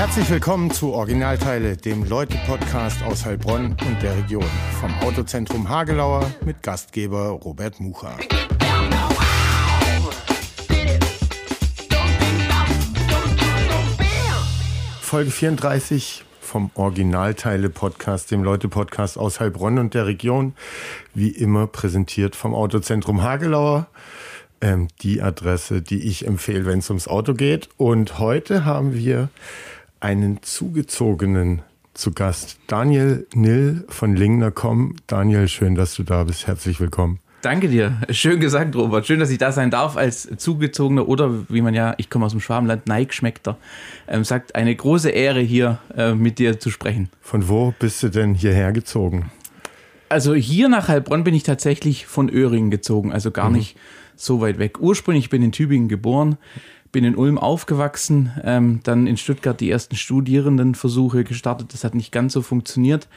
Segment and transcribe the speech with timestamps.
[0.00, 4.46] Herzlich willkommen zu Originalteile, dem Leute-Podcast aus Heilbronn und der Region.
[4.80, 8.16] Vom Autozentrum Hagelauer mit Gastgeber Robert Mucha.
[15.02, 20.54] Folge 34 vom Originalteile-Podcast, dem Leute-Podcast aus Heilbronn und der Region.
[21.12, 23.86] Wie immer präsentiert vom Autozentrum Hagelauer.
[24.62, 27.68] Ähm, die Adresse, die ich empfehle, wenn es ums Auto geht.
[27.76, 29.28] Und heute haben wir
[30.00, 31.62] einen zugezogenen
[31.94, 34.96] zu Gast, Daniel Nill von Lingner.com.
[35.06, 36.46] Daniel, schön, dass du da bist.
[36.46, 37.20] Herzlich willkommen.
[37.42, 37.96] Danke dir.
[38.10, 39.06] Schön gesagt, Robert.
[39.06, 42.32] Schön, dass ich da sein darf als zugezogener oder wie man ja, ich komme aus
[42.32, 43.56] dem Schwabenland, Neigschmeckter,
[44.08, 47.08] ähm, sagt, eine große Ehre hier äh, mit dir zu sprechen.
[47.22, 49.30] Von wo bist du denn hierher gezogen?
[50.10, 53.56] Also hier nach Heilbronn bin ich tatsächlich von Öhringen gezogen, also gar mhm.
[53.56, 53.76] nicht
[54.16, 54.80] so weit weg.
[54.80, 56.36] Ursprünglich bin ich in Tübingen geboren,
[56.92, 61.72] bin in Ulm aufgewachsen, ähm, dann in Stuttgart die ersten Studierendenversuche gestartet.
[61.72, 63.08] Das hat nicht ganz so funktioniert.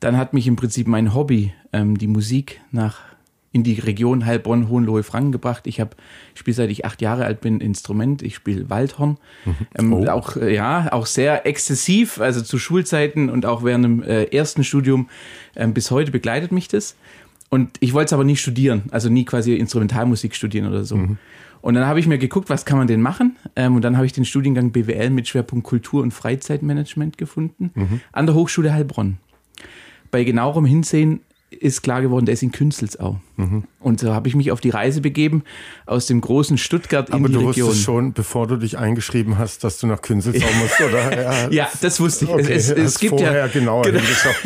[0.00, 3.00] Dann hat mich im Prinzip mein Hobby, ähm, die Musik, nach
[3.54, 5.68] in die Region Heilbronn, Hohenlohe, Franken gebracht.
[5.68, 5.90] Ich habe
[6.34, 8.20] spiele seit ich acht Jahre alt bin Instrument.
[8.20, 9.16] Ich spiele Waldhorn.
[9.44, 9.54] Mhm.
[9.78, 10.06] Ähm, oh.
[10.08, 12.20] Auch äh, ja, auch sehr exzessiv.
[12.20, 15.08] Also zu Schulzeiten und auch während dem äh, ersten Studium
[15.54, 16.96] ähm, bis heute begleitet mich das.
[17.48, 20.96] Und ich wollte es aber nie studieren, also nie quasi Instrumentalmusik studieren oder so.
[20.96, 21.18] Mhm.
[21.64, 23.36] Und dann habe ich mir geguckt, was kann man denn machen?
[23.56, 28.02] Ähm, und dann habe ich den Studiengang BWL mit Schwerpunkt Kultur- und Freizeitmanagement gefunden mhm.
[28.12, 29.16] an der Hochschule Heilbronn.
[30.10, 33.18] Bei genauerem Hinsehen ist klar geworden, der ist in Künzelsau.
[33.36, 33.64] Mhm.
[33.80, 35.42] Und so habe ich mich auf die Reise begeben
[35.86, 37.44] aus dem großen Stuttgart Aber in die Region.
[37.44, 41.22] Aber du wusstest schon, bevor du dich eingeschrieben hast, dass du nach Künzelsau musst, oder?
[41.22, 42.30] Ja, ja das wusste ich.
[42.30, 43.82] Okay, es, es, gibt ja genau,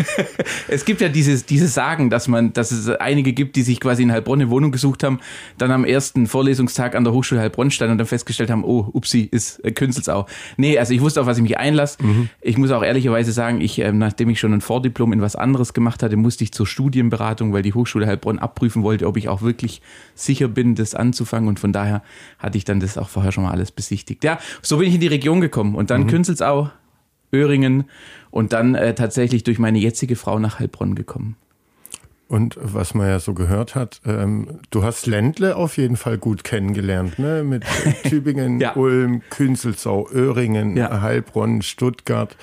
[0.69, 4.03] Es gibt ja diese, diese Sagen, dass man, dass es einige gibt, die sich quasi
[4.03, 5.21] in Heilbronn eine Wohnung gesucht haben,
[5.59, 9.29] dann am ersten Vorlesungstag an der Hochschule Heilbronn standen und dann festgestellt haben, oh, upsi,
[9.31, 10.27] ist äh, Künzelsau.
[10.57, 12.03] Nee, also ich wusste, auf was ich mich einlasse.
[12.03, 12.31] Mhm.
[12.41, 15.75] Ich muss auch ehrlicherweise sagen, ich, äh, nachdem ich schon ein Vordiplom in was anderes
[15.75, 19.43] gemacht hatte, musste ich zur Studienberatung, weil die Hochschule Heilbronn abprüfen wollte, ob ich auch
[19.43, 19.83] wirklich
[20.15, 21.49] sicher bin, das anzufangen.
[21.49, 22.03] Und von daher
[22.39, 24.25] hatte ich dann das auch vorher schon mal alles besichtigt.
[24.25, 26.09] Ja, so bin ich in die Region gekommen und dann mhm.
[26.09, 26.71] Künzelsau,
[27.33, 27.85] Öhringen
[28.31, 31.37] und dann äh, tatsächlich durch meine jetzige Frau nach Heilbronn gekommen.
[32.29, 36.45] Und was man ja so gehört hat, ähm, du hast Ländle auf jeden Fall gut
[36.45, 37.43] kennengelernt, ne?
[37.43, 37.65] Mit
[38.05, 38.77] Tübingen, ja.
[38.77, 41.01] Ulm, Künzelsau, Öhringen, ja.
[41.01, 42.37] Heilbronn, Stuttgart.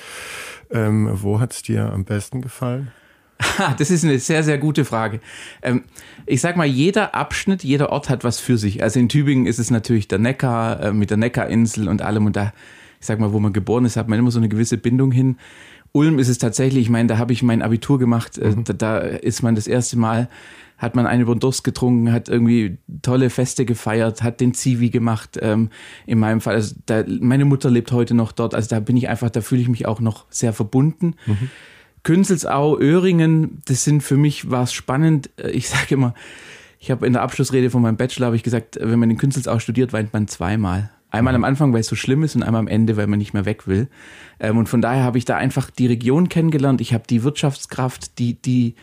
[0.72, 2.91] Ähm, wo hat es dir am besten gefallen?
[3.78, 5.19] Das ist eine sehr, sehr gute Frage.
[5.62, 5.84] Ähm,
[6.25, 8.81] ich sag mal, jeder Abschnitt, jeder Ort hat was für sich.
[8.84, 12.25] Also in Tübingen ist es natürlich der Neckar äh, mit der Neckarinsel und allem.
[12.25, 12.53] Und da,
[13.00, 15.38] ich sag mal, wo man geboren ist, hat man immer so eine gewisse Bindung hin.
[15.91, 18.38] Ulm ist es tatsächlich, ich meine, da habe ich mein Abitur gemacht.
[18.38, 18.63] Äh, mhm.
[18.66, 20.29] Da, da, ist man das erste Mal,
[20.78, 24.90] hat man einen über den Durst getrunken, hat irgendwie tolle Feste gefeiert, hat den Zivi
[24.90, 25.40] gemacht.
[25.41, 25.69] Ähm,
[26.06, 28.53] in meinem Fall, also da, meine Mutter lebt heute noch dort.
[28.53, 31.16] Also da bin ich einfach, da fühle ich mich auch noch sehr verbunden.
[31.25, 31.50] Mhm.
[32.06, 35.30] Künzelsau, Öhringen, das sind für mich, war es spannend.
[35.38, 36.14] Äh, ich sage immer,
[36.80, 39.60] ich habe in der Abschlussrede von meinem Bachelor habe ich gesagt, wenn man in Künzelsau
[39.60, 40.92] studiert, weint man zweimal.
[41.10, 43.34] Einmal am Anfang, weil es so schlimm ist und einmal am Ende, weil man nicht
[43.34, 43.88] mehr weg will.
[44.40, 46.80] Ähm, und von daher habe ich da einfach die Region kennengelernt.
[46.80, 48.76] Ich habe die Wirtschaftskraft, die, die,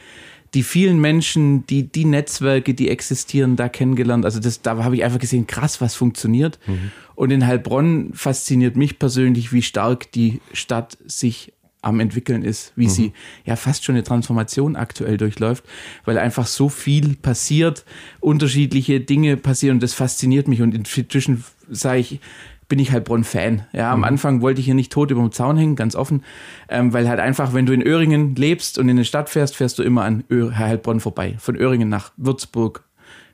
[0.55, 4.25] die vielen Menschen, die, die Netzwerke, die existieren, da kennengelernt.
[4.25, 6.59] Also das, da habe ich einfach gesehen, krass, was funktioniert.
[6.67, 6.91] Mhm.
[7.15, 12.87] Und in Heilbronn fasziniert mich persönlich, wie stark die Stadt sich am entwickeln ist, wie
[12.87, 12.91] mhm.
[12.91, 13.13] sie
[13.45, 15.65] ja fast schon eine Transformation aktuell durchläuft,
[16.05, 17.85] weil einfach so viel passiert,
[18.21, 22.21] unterschiedliche Dinge passieren und das fasziniert mich und inzwischen sage ich,
[22.69, 23.67] bin ich Heilbronn-Fan.
[23.75, 24.05] Ja, am mhm.
[24.05, 26.25] Anfang wollte ich hier nicht tot über dem Zaun hängen, ganz offen,
[26.71, 29.79] ähm, weil halt einfach, wenn du in Öhringen lebst und in eine Stadt fährst, fährst
[29.79, 31.35] du immer an Ö Heilbronn vorbei.
[31.39, 32.85] Von Öhringen nach Würzburg,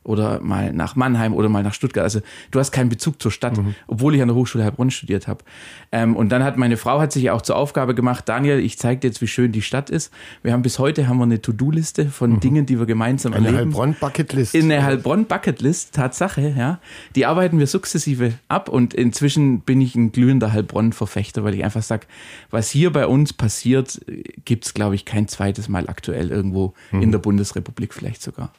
[0.09, 2.03] oder mal nach Mannheim oder mal nach Stuttgart.
[2.03, 2.21] Also
[2.51, 3.75] du hast keinen Bezug zur Stadt, mhm.
[3.87, 5.45] obwohl ich an der Hochschule Heilbronn studiert habe.
[5.93, 9.01] Ähm, und dann hat meine Frau hat sich auch zur Aufgabe gemacht, Daniel, ich zeige
[9.01, 10.13] dir jetzt, wie schön die Stadt ist.
[10.43, 12.41] Wir haben bis heute haben wir eine To-Do-Liste von mhm.
[12.41, 13.59] Dingen, die wir gemeinsam eine erleben.
[13.59, 14.55] Eine Heilbronn-Bucketlist.
[14.55, 16.81] In eine Heilbronn-Bucketlist, Tatsache, ja.
[17.15, 21.83] Die arbeiten wir sukzessive ab und inzwischen bin ich ein glühender Heilbronn-Verfechter, weil ich einfach
[21.83, 22.07] sage,
[22.51, 24.01] was hier bei uns passiert,
[24.47, 27.03] gibt es, glaube ich, kein zweites Mal aktuell irgendwo mhm.
[27.03, 28.51] in der Bundesrepublik vielleicht sogar.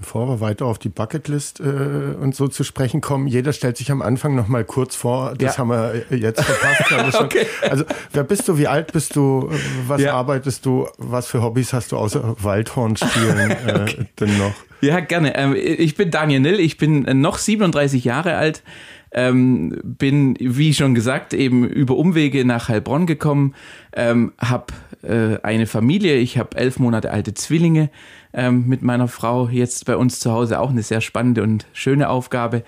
[0.00, 3.92] Bevor wir weiter auf die Bucketlist äh, und so zu sprechen kommen, jeder stellt sich
[3.92, 5.34] am Anfang noch mal kurz vor.
[5.36, 5.58] Das ja.
[5.58, 7.20] haben wir äh, jetzt verpasst.
[7.20, 7.46] okay.
[7.68, 9.50] Also wer bist du, wie alt bist du,
[9.86, 10.14] was ja.
[10.14, 14.06] arbeitest du, was für Hobbys hast du außer Waldhornspielen äh, okay.
[14.18, 14.54] denn noch?
[14.80, 15.36] Ja, gerne.
[15.36, 18.62] Ähm, ich bin Daniel Nill, ich bin noch 37 Jahre alt.
[19.12, 23.56] Ähm, bin, wie schon gesagt, eben über Umwege nach Heilbronn gekommen,
[23.92, 24.72] ähm, habe
[25.02, 27.90] äh, eine Familie, ich habe elf Monate alte Zwillinge,
[28.32, 32.08] ähm, mit meiner Frau jetzt bei uns zu Hause auch eine sehr spannende und schöne
[32.08, 32.62] Aufgabe.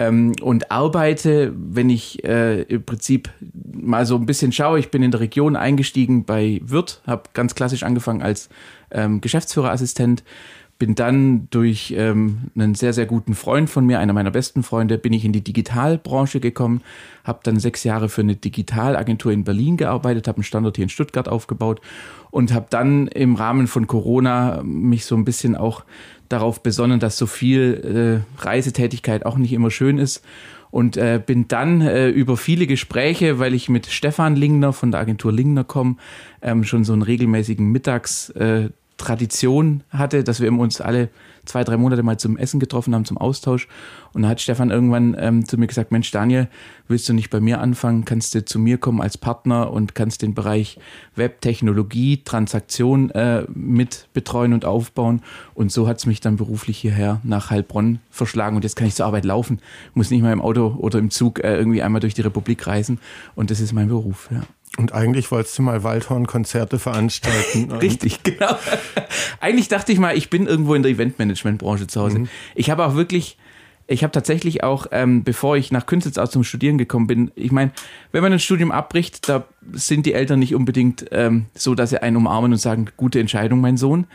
[0.00, 3.30] ähm, und arbeite, wenn ich äh, im Prinzip
[3.70, 7.54] mal so ein bisschen schaue, ich bin in der Region eingestiegen bei Wirt, habe ganz
[7.54, 8.48] klassisch angefangen als
[8.90, 10.24] ähm, Geschäftsführerassistent,
[10.80, 14.96] bin dann durch ähm, einen sehr, sehr guten Freund von mir, einer meiner besten Freunde,
[14.96, 16.80] bin ich in die Digitalbranche gekommen,
[17.22, 20.88] habe dann sechs Jahre für eine Digitalagentur in Berlin gearbeitet, habe einen Standort hier in
[20.88, 21.82] Stuttgart aufgebaut
[22.30, 25.84] und habe dann im Rahmen von Corona mich so ein bisschen auch
[26.30, 30.24] darauf besonnen, dass so viel äh, Reisetätigkeit auch nicht immer schön ist
[30.70, 35.00] und äh, bin dann äh, über viele Gespräche, weil ich mit Stefan Lingner von der
[35.00, 35.96] Agentur Lingner komme,
[36.40, 41.08] ähm, schon so einen regelmäßigen Mittags äh, Tradition hatte, dass wir uns alle
[41.46, 43.66] zwei, drei Monate mal zum Essen getroffen haben, zum Austausch.
[44.12, 46.48] Und da hat Stefan irgendwann ähm, zu mir gesagt, Mensch, Daniel,
[46.86, 48.04] willst du nicht bei mir anfangen?
[48.04, 50.78] Kannst du zu mir kommen als Partner und kannst den Bereich
[51.16, 55.22] Webtechnologie, Transaktion äh, mit betreuen und aufbauen.
[55.54, 58.56] Und so hat es mich dann beruflich hierher nach Heilbronn verschlagen.
[58.56, 59.60] Und jetzt kann ich zur Arbeit laufen,
[59.94, 62.98] muss nicht mal im Auto oder im Zug äh, irgendwie einmal durch die Republik reisen.
[63.34, 64.42] Und das ist mein Beruf, ja.
[64.76, 67.70] Und eigentlich wolltest du mal Waldhorn-Konzerte veranstalten.
[67.80, 68.56] Richtig, genau.
[69.40, 72.20] eigentlich dachte ich mal, ich bin irgendwo in der Eventmanagement-Branche zu Hause.
[72.20, 72.28] Mhm.
[72.54, 73.36] Ich habe auch wirklich,
[73.88, 77.50] ich habe tatsächlich auch, ähm, bevor ich nach Künstels aus zum Studieren gekommen bin, ich
[77.50, 77.72] meine,
[78.12, 82.00] wenn man ein Studium abbricht, da sind die Eltern nicht unbedingt ähm, so, dass sie
[82.00, 84.06] einen umarmen und sagen, gute Entscheidung, mein Sohn.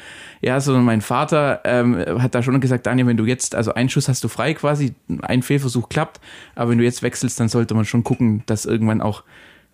[0.42, 3.90] Ja, sondern mein Vater ähm, hat da schon gesagt, Daniel, wenn du jetzt, also einen
[3.90, 6.22] Schuss hast du frei quasi, ein Fehlversuch klappt,
[6.56, 9.24] aber wenn du jetzt wechselst, dann sollte man schon gucken, dass irgendwann auch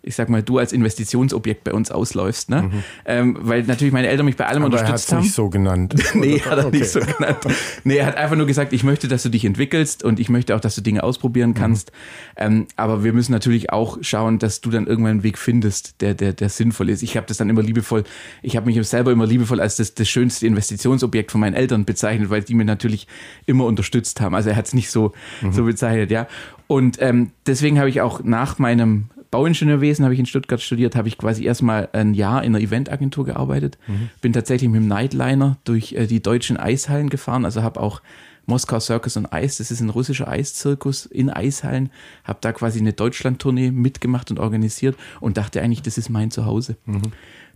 [0.02, 2.62] ich sag mal, du als Investitionsobjekt bei uns ausläufst, ne?
[2.62, 2.82] Mhm.
[3.04, 5.24] Ähm, weil natürlich meine Eltern mich bei allem Aber unterstützt er haben.
[5.24, 5.94] nicht so genannt.
[6.14, 6.78] nee, hat er okay.
[6.78, 7.38] nicht so genannt.
[7.84, 10.56] Nee, er hat einfach nur gesagt, ich möchte, dass du dich entwickelst und ich möchte
[10.56, 11.54] auch, dass du Dinge ausprobieren mhm.
[11.54, 11.92] kannst.
[11.92, 12.42] Mhm.
[12.44, 16.14] Ähm, aber wir müssen natürlich auch schauen, dass du dann irgendwann einen Weg findest, der,
[16.14, 17.02] der, der sinnvoll ist.
[17.02, 18.02] Ich habe das dann immer liebevoll,
[18.42, 22.30] ich habe mich selber immer liebevoll als das, das schönste Investitionsobjekt von meinen Eltern bezeichnet,
[22.30, 23.06] weil die mir natürlich
[23.46, 24.34] immer unterstützt haben.
[24.34, 25.52] Also er hat es nicht so, mhm.
[25.52, 26.26] so bezeichnet, ja.
[26.66, 31.08] Und ähm, deswegen habe ich auch nach meinem Bauingenieurwesen habe ich in Stuttgart studiert, habe
[31.08, 33.78] ich quasi erstmal ein Jahr in einer Eventagentur gearbeitet.
[33.88, 34.10] Mhm.
[34.20, 38.02] Bin tatsächlich mit dem Nightliner durch äh, die deutschen Eishallen gefahren, also habe auch
[38.44, 41.90] Moskau Circus und Eis, das ist ein russischer Eiszirkus in Eishallen,
[42.24, 46.76] habe da quasi eine Deutschlandtournee mitgemacht und organisiert und dachte eigentlich, das ist mein Zuhause.
[46.84, 47.00] Mhm.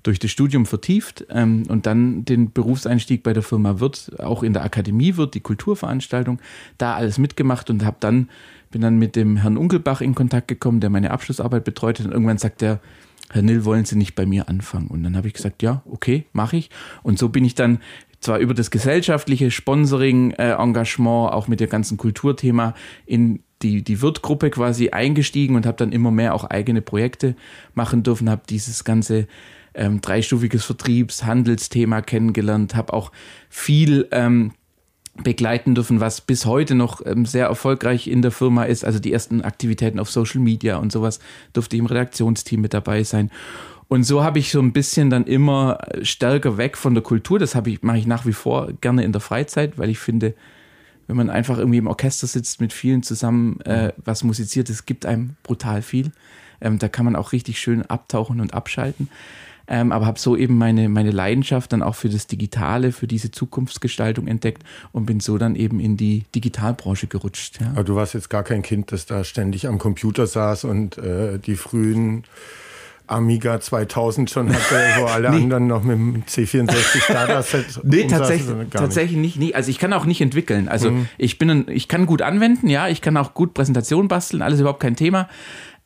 [0.03, 4.55] Durch das Studium vertieft ähm, und dann den Berufseinstieg bei der Firma Wirt, auch in
[4.55, 6.39] der Akademie Wirt, die Kulturveranstaltung,
[6.79, 8.31] da alles mitgemacht und habe dann
[8.71, 12.07] bin dann mit dem Herrn Unkelbach in Kontakt gekommen, der meine Abschlussarbeit betreut hat.
[12.07, 12.81] Und irgendwann sagt er,
[13.31, 14.87] Herr Nill, wollen Sie nicht bei mir anfangen?
[14.89, 16.71] Und dann habe ich gesagt, ja, okay, mache ich.
[17.03, 17.81] Und so bin ich dann
[18.21, 22.75] zwar über das gesellschaftliche Sponsoring, äh, auch mit dem ganzen Kulturthema
[23.05, 27.37] in die, die Wirtgruppe quasi eingestiegen und habe dann immer mehr auch eigene Projekte
[27.75, 29.27] machen dürfen, habe dieses ganze
[29.75, 33.13] ähm, dreistufiges Vertriebs-, Handelsthema kennengelernt, habe auch
[33.49, 34.53] viel ähm,
[35.23, 38.85] begleiten dürfen, was bis heute noch ähm, sehr erfolgreich in der Firma ist.
[38.85, 41.21] Also die ersten Aktivitäten auf Social Media und sowas
[41.53, 43.31] durfte ich im Redaktionsteam mit dabei sein.
[43.89, 47.39] Und so habe ich so ein bisschen dann immer stärker weg von der Kultur.
[47.39, 50.35] Das habe ich, mache ich nach wie vor gerne in der Freizeit, weil ich finde,
[51.07, 55.07] wenn man einfach irgendwie im Orchester sitzt mit vielen zusammen, äh, was musiziert, es gibt
[55.07, 56.11] einem brutal viel.
[56.61, 59.09] Ähm, da kann man auch richtig schön abtauchen und abschalten
[59.69, 63.31] ähm, aber habe so eben meine, meine Leidenschaft dann auch für das Digitale, für diese
[63.31, 67.61] Zukunftsgestaltung entdeckt und bin so dann eben in die Digitalbranche gerutscht.
[67.61, 67.71] Ja.
[67.71, 71.39] Aber du warst jetzt gar kein Kind, das da ständig am Computer saß und äh,
[71.39, 72.25] die frühen
[73.09, 75.37] Amiga 2000 schon hatte, wo alle nee.
[75.37, 77.65] anderen noch mit dem C64 Dataset.
[77.85, 79.37] nee, tatsächlich, tatsächlich nicht.
[79.39, 79.55] nicht.
[79.55, 80.69] Also ich kann auch nicht entwickeln.
[80.69, 81.09] Also mhm.
[81.17, 84.61] ich bin, ein, ich kann gut anwenden, ja, ich kann auch gut Präsentation basteln, alles
[84.61, 85.29] überhaupt kein Thema.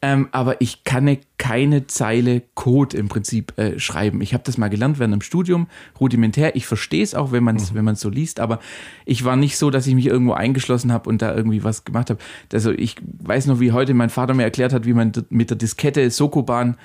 [0.03, 4.23] Ähm, aber ich kann keine Zeile Code im Prinzip äh, schreiben.
[4.23, 5.67] Ich habe das mal gelernt während dem Studium,
[5.99, 6.57] rudimentär.
[6.57, 7.77] Ich verstehe es auch, wenn man es mhm.
[7.77, 8.61] wenn man's so liest, aber
[9.05, 12.09] ich war nicht so, dass ich mich irgendwo eingeschlossen habe und da irgendwie was gemacht
[12.09, 12.21] habe.
[12.53, 15.59] Also ich weiß noch, wie heute mein Vater mir erklärt hat, wie man mit der
[15.59, 16.77] Diskette Sokoban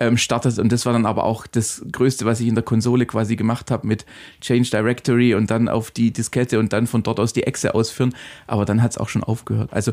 [0.00, 0.58] ähm, startet.
[0.58, 3.70] Und das war dann aber auch das Größte, was ich in der Konsole quasi gemacht
[3.70, 4.06] habe mit
[4.40, 8.14] Change Directory und dann auf die Diskette und dann von dort aus die Exe ausführen.
[8.46, 9.72] Aber dann hat es auch schon aufgehört.
[9.72, 9.92] Also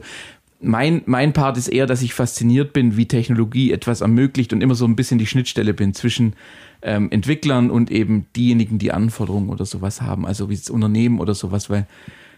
[0.59, 4.75] mein, mein Part ist eher, dass ich fasziniert bin, wie Technologie etwas ermöglicht und immer
[4.75, 6.35] so ein bisschen die Schnittstelle bin zwischen
[6.81, 11.35] ähm, Entwicklern und eben diejenigen, die Anforderungen oder sowas haben, also wie das Unternehmen oder
[11.35, 11.87] sowas, weil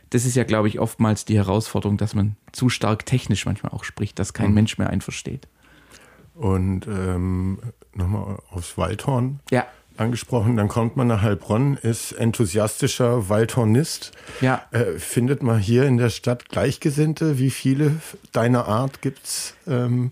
[0.09, 3.83] das ist ja, glaube ich, oftmals die Herausforderung, dass man zu stark technisch manchmal auch
[3.83, 4.55] spricht, dass kein mhm.
[4.55, 5.47] Mensch mehr einen versteht.
[6.33, 7.59] Und ähm,
[7.93, 9.39] nochmal aufs Waldhorn.
[9.51, 9.65] Ja
[9.99, 14.11] angesprochen, dann kommt man nach Heilbronn, ist enthusiastischer Waldhornist.
[14.41, 14.63] Ja.
[14.71, 17.39] Äh, findet man hier in der Stadt Gleichgesinnte?
[17.39, 17.97] Wie viele
[18.31, 19.55] deiner Art gibt's?
[19.67, 20.11] Ähm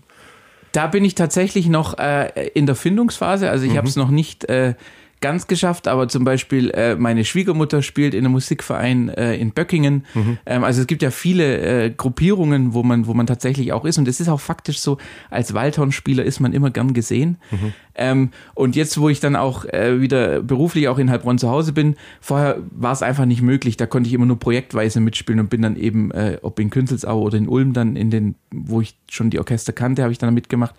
[0.72, 3.50] da bin ich tatsächlich noch äh, in der Findungsphase.
[3.50, 3.76] Also ich mhm.
[3.78, 4.74] habe es noch nicht äh,
[5.20, 10.04] ganz geschafft, aber zum Beispiel äh, meine Schwiegermutter spielt in einem Musikverein äh, in Böckingen.
[10.14, 10.38] Mhm.
[10.46, 13.98] Ähm, also es gibt ja viele äh, Gruppierungen, wo man, wo man tatsächlich auch ist.
[13.98, 14.98] Und es ist auch faktisch so,
[15.30, 17.38] als Waldhornspieler ist man immer gern gesehen.
[17.50, 17.72] Mhm.
[17.94, 21.72] Ähm, und jetzt, wo ich dann auch äh, wieder beruflich auch in Heilbronn zu Hause
[21.72, 23.76] bin, vorher war es einfach nicht möglich.
[23.76, 27.20] Da konnte ich immer nur projektweise mitspielen und bin dann eben, äh, ob in Künzelsau
[27.20, 30.32] oder in Ulm dann in den, wo ich schon die Orchester kannte, habe ich dann
[30.32, 30.74] mitgemacht.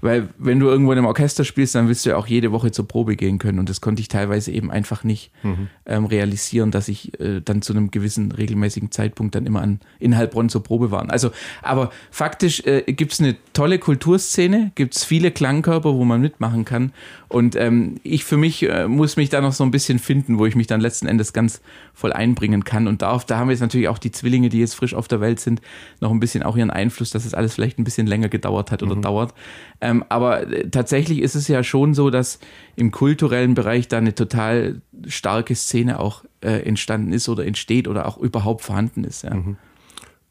[0.00, 2.70] Weil wenn du irgendwo in einem Orchester spielst, dann willst du ja auch jede Woche
[2.70, 3.58] zur Probe gehen können.
[3.58, 5.68] Und das konnte ich teilweise eben einfach nicht mhm.
[5.86, 10.16] ähm, realisieren, dass ich äh, dann zu einem gewissen regelmäßigen Zeitpunkt dann immer an, in
[10.16, 11.08] Heilbronn zur Probe war.
[11.10, 11.30] Also,
[11.62, 16.64] aber faktisch äh, gibt es eine tolle Kulturszene, gibt es viele Klangkörper, wo man mitmachen
[16.64, 16.92] kann.
[17.28, 20.46] Und ähm, ich für mich äh, muss mich da noch so ein bisschen finden, wo
[20.46, 21.60] ich mich dann letzten Endes ganz
[21.92, 23.24] voll einbringen kann und darf.
[23.24, 25.60] Da haben jetzt natürlich auch die Zwillinge, die jetzt frisch auf der Welt sind,
[26.00, 28.82] noch ein bisschen auch ihren Einfluss, dass es alles vielleicht ein bisschen länger gedauert hat
[28.82, 29.02] oder mhm.
[29.02, 29.34] dauert.
[29.80, 32.38] Ähm, aber äh, tatsächlich ist es ja schon so, dass
[32.76, 38.06] im kulturellen Bereich da eine total starke Szene auch äh, entstanden ist oder entsteht oder
[38.06, 39.24] auch überhaupt vorhanden ist.
[39.24, 39.34] Ja.
[39.34, 39.56] Mhm.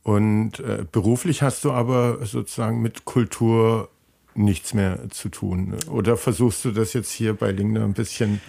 [0.03, 3.89] Und äh, beruflich hast du aber sozusagen mit Kultur
[4.35, 5.75] nichts mehr zu tun.
[5.89, 8.39] Oder versuchst du das jetzt hier bei Lingner ein bisschen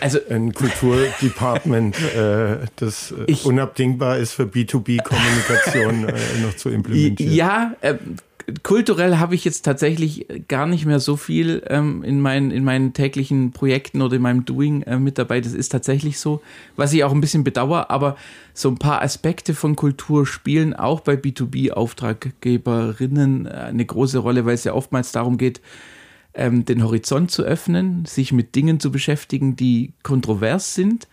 [0.00, 7.32] also ein Kulturdepartment, äh, das äh, ich, unabdingbar ist für B2B-Kommunikation äh, noch zu implementieren.
[7.32, 7.96] Ja, äh,
[8.62, 12.94] kulturell habe ich jetzt tatsächlich gar nicht mehr so viel ähm, in, meinen, in meinen
[12.94, 15.40] täglichen Projekten oder in meinem Doing äh, mit dabei.
[15.40, 16.42] Das ist tatsächlich so,
[16.76, 18.16] was ich auch ein bisschen bedauere, aber
[18.54, 24.54] so ein paar Aspekte von Kultur spielen auch bei B2B-Auftraggeberinnen äh, eine große Rolle, weil
[24.54, 25.60] es ja oftmals darum geht,
[26.34, 31.06] ähm, den Horizont zu öffnen, sich mit Dingen zu beschäftigen, die kontrovers sind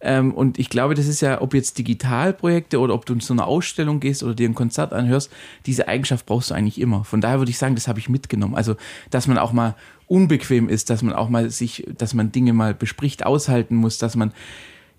[0.00, 3.46] ähm, und ich glaube, das ist ja, ob jetzt Digitalprojekte oder ob du zu einer
[3.46, 5.30] Ausstellung gehst oder dir ein Konzert anhörst,
[5.66, 7.04] diese Eigenschaft brauchst du eigentlich immer.
[7.04, 8.54] Von daher würde ich sagen, das habe ich mitgenommen.
[8.54, 8.76] Also,
[9.10, 9.74] dass man auch mal
[10.06, 14.16] unbequem ist, dass man auch mal sich, dass man Dinge mal bespricht, aushalten muss, dass
[14.16, 14.32] man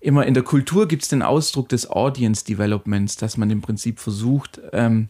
[0.00, 3.98] immer in der Kultur gibt es den Ausdruck des Audience Developments, dass man im Prinzip
[3.98, 5.08] versucht, ähm,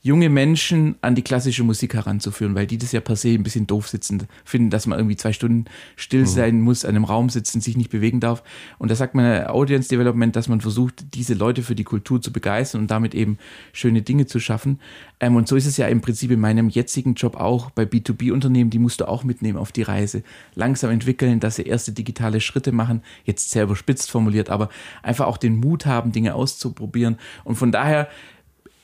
[0.00, 3.66] junge Menschen an die klassische Musik heranzuführen, weil die das ja per se ein bisschen
[3.66, 5.64] doof sitzen, finden, dass man irgendwie zwei Stunden
[5.96, 6.26] still mhm.
[6.26, 8.42] sein muss, an einem Raum sitzen, sich nicht bewegen darf.
[8.78, 12.32] Und da sagt man Audience Development, dass man versucht, diese Leute für die Kultur zu
[12.32, 13.38] begeistern und damit eben
[13.72, 14.78] schöne Dinge zu schaffen.
[15.20, 18.70] Ähm, und so ist es ja im Prinzip in meinem jetzigen Job auch bei B2B-Unternehmen,
[18.70, 20.22] die musst du auch mitnehmen auf die Reise.
[20.54, 24.68] Langsam entwickeln, dass sie erste digitale Schritte machen, jetzt sehr überspitzt formuliert, aber
[25.02, 27.18] einfach auch den Mut haben, Dinge auszuprobieren.
[27.42, 28.08] Und von daher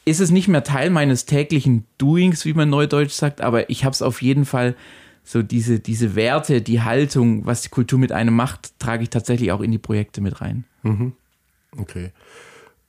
[0.05, 3.93] ist es nicht mehr Teil meines täglichen Doings, wie man neudeutsch sagt, aber ich habe
[3.93, 4.75] es auf jeden Fall
[5.23, 9.53] so diese, diese Werte, die Haltung, was die Kultur mit einem macht, trage ich tatsächlich
[9.53, 10.65] auch in die Projekte mit rein.
[10.83, 11.13] Mhm.
[11.79, 12.13] Okay.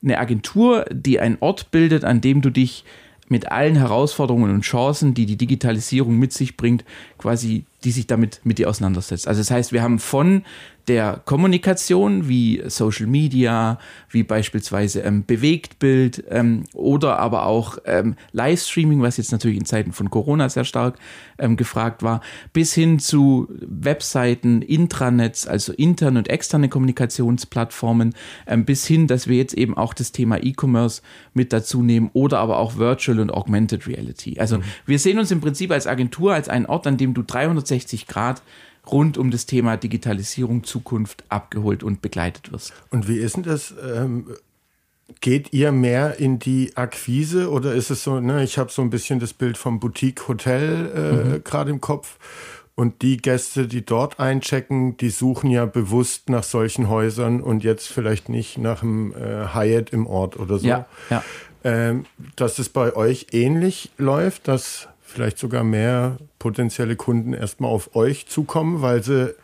[0.02, 2.84] eine Agentur, die einen Ort bildet, an dem du dich
[3.28, 6.84] mit allen Herausforderungen und Chancen, die die Digitalisierung mit sich bringt,
[7.16, 9.28] quasi, die sich damit mit dir auseinandersetzt.
[9.28, 10.42] Also das heißt, wir haben von
[10.90, 13.78] der Kommunikation wie Social Media,
[14.08, 19.92] wie beispielsweise ähm, Bewegtbild ähm, oder aber auch ähm, Livestreaming, was jetzt natürlich in Zeiten
[19.92, 20.98] von Corona sehr stark
[21.38, 28.12] ähm, gefragt war, bis hin zu Webseiten, Intranets, also interne und externe Kommunikationsplattformen,
[28.48, 31.02] ähm, bis hin, dass wir jetzt eben auch das Thema E-Commerce
[31.34, 34.40] mit dazu nehmen oder aber auch Virtual und Augmented Reality.
[34.40, 34.62] Also mhm.
[34.86, 38.42] wir sehen uns im Prinzip als Agentur, als einen Ort, an dem du 360 Grad
[38.92, 42.72] rund um das Thema Digitalisierung, Zukunft abgeholt und begleitet wirst.
[42.90, 43.74] Und wie ist denn das?
[43.82, 44.26] Ähm,
[45.20, 48.90] geht ihr mehr in die Akquise oder ist es so, ne, ich habe so ein
[48.90, 51.44] bisschen das Bild vom Boutique-Hotel äh, mhm.
[51.44, 52.16] gerade im Kopf
[52.80, 57.88] und die Gäste, die dort einchecken, die suchen ja bewusst nach solchen Häusern und jetzt
[57.88, 60.66] vielleicht nicht nach einem äh, Hyatt im Ort oder so.
[60.66, 61.22] Ja, ja.
[61.62, 62.06] Ähm,
[62.36, 68.26] dass es bei euch ähnlich läuft, dass vielleicht sogar mehr potenzielle Kunden erstmal auf euch
[68.26, 69.34] zukommen, weil sie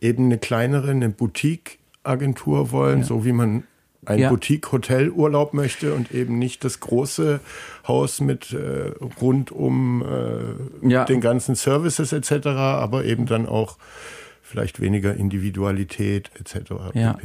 [0.00, 3.04] eben eine kleinere, eine Boutique-Agentur wollen, ja.
[3.04, 3.64] so wie man
[4.04, 4.28] ein ja.
[4.28, 7.40] Boutique-Hotel-Urlaub möchte und eben nicht das große
[7.86, 11.04] Haus mit äh, rund um äh, ja.
[11.04, 13.76] den ganzen Services etc., aber eben dann auch
[14.46, 16.70] vielleicht weniger Individualität etc.
[16.94, 17.18] Ja.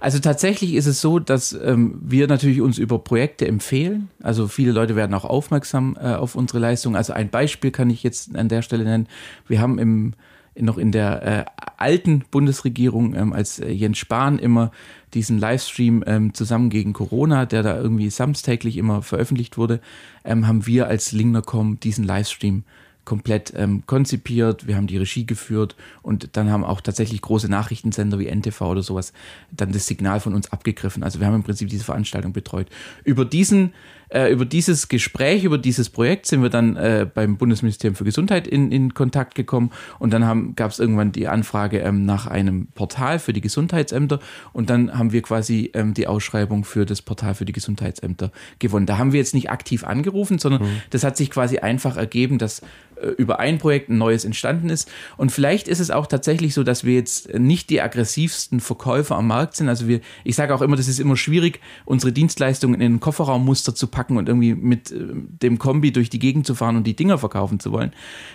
[0.00, 4.10] Also tatsächlich ist es so, dass ähm, wir natürlich uns über Projekte empfehlen.
[4.22, 6.94] Also viele Leute werden auch aufmerksam äh, auf unsere Leistung.
[6.94, 9.08] Also ein Beispiel kann ich jetzt an der Stelle nennen.
[9.46, 10.14] Wir haben im
[10.60, 11.44] noch in der äh,
[11.76, 14.72] alten Bundesregierung, ähm, als äh, Jens Spahn immer
[15.14, 19.80] diesen Livestream ähm, zusammen gegen Corona, der da irgendwie samstäglich immer veröffentlicht wurde,
[20.24, 22.64] ähm, haben wir als Lingnercom diesen Livestream
[23.08, 28.18] komplett ähm, konzipiert, wir haben die Regie geführt und dann haben auch tatsächlich große Nachrichtensender
[28.18, 29.14] wie NTV oder sowas
[29.50, 31.02] dann das Signal von uns abgegriffen.
[31.02, 32.66] Also wir haben im Prinzip diese Veranstaltung betreut.
[33.04, 33.72] Über diesen
[34.10, 38.46] äh, über dieses Gespräch, über dieses Projekt sind wir dann äh, beim Bundesministerium für Gesundheit
[38.46, 43.18] in, in Kontakt gekommen und dann gab es irgendwann die Anfrage ähm, nach einem Portal
[43.18, 44.18] für die Gesundheitsämter
[44.52, 48.86] und dann haben wir quasi ähm, die Ausschreibung für das Portal für die Gesundheitsämter gewonnen.
[48.86, 50.82] Da haben wir jetzt nicht aktiv angerufen, sondern mhm.
[50.90, 52.62] das hat sich quasi einfach ergeben, dass
[53.00, 54.90] äh, über ein Projekt ein neues entstanden ist.
[55.16, 59.26] Und vielleicht ist es auch tatsächlich so, dass wir jetzt nicht die aggressivsten Verkäufer am
[59.26, 59.68] Markt sind.
[59.68, 63.74] Also wir, ich sage auch immer, das ist immer schwierig, unsere Dienstleistungen in ein Kofferraummuster
[63.74, 64.96] zu packen und irgendwie mit äh,
[65.42, 67.92] dem Kombi durch die Gegend zu fahren und die Dinger verkaufen zu wollen.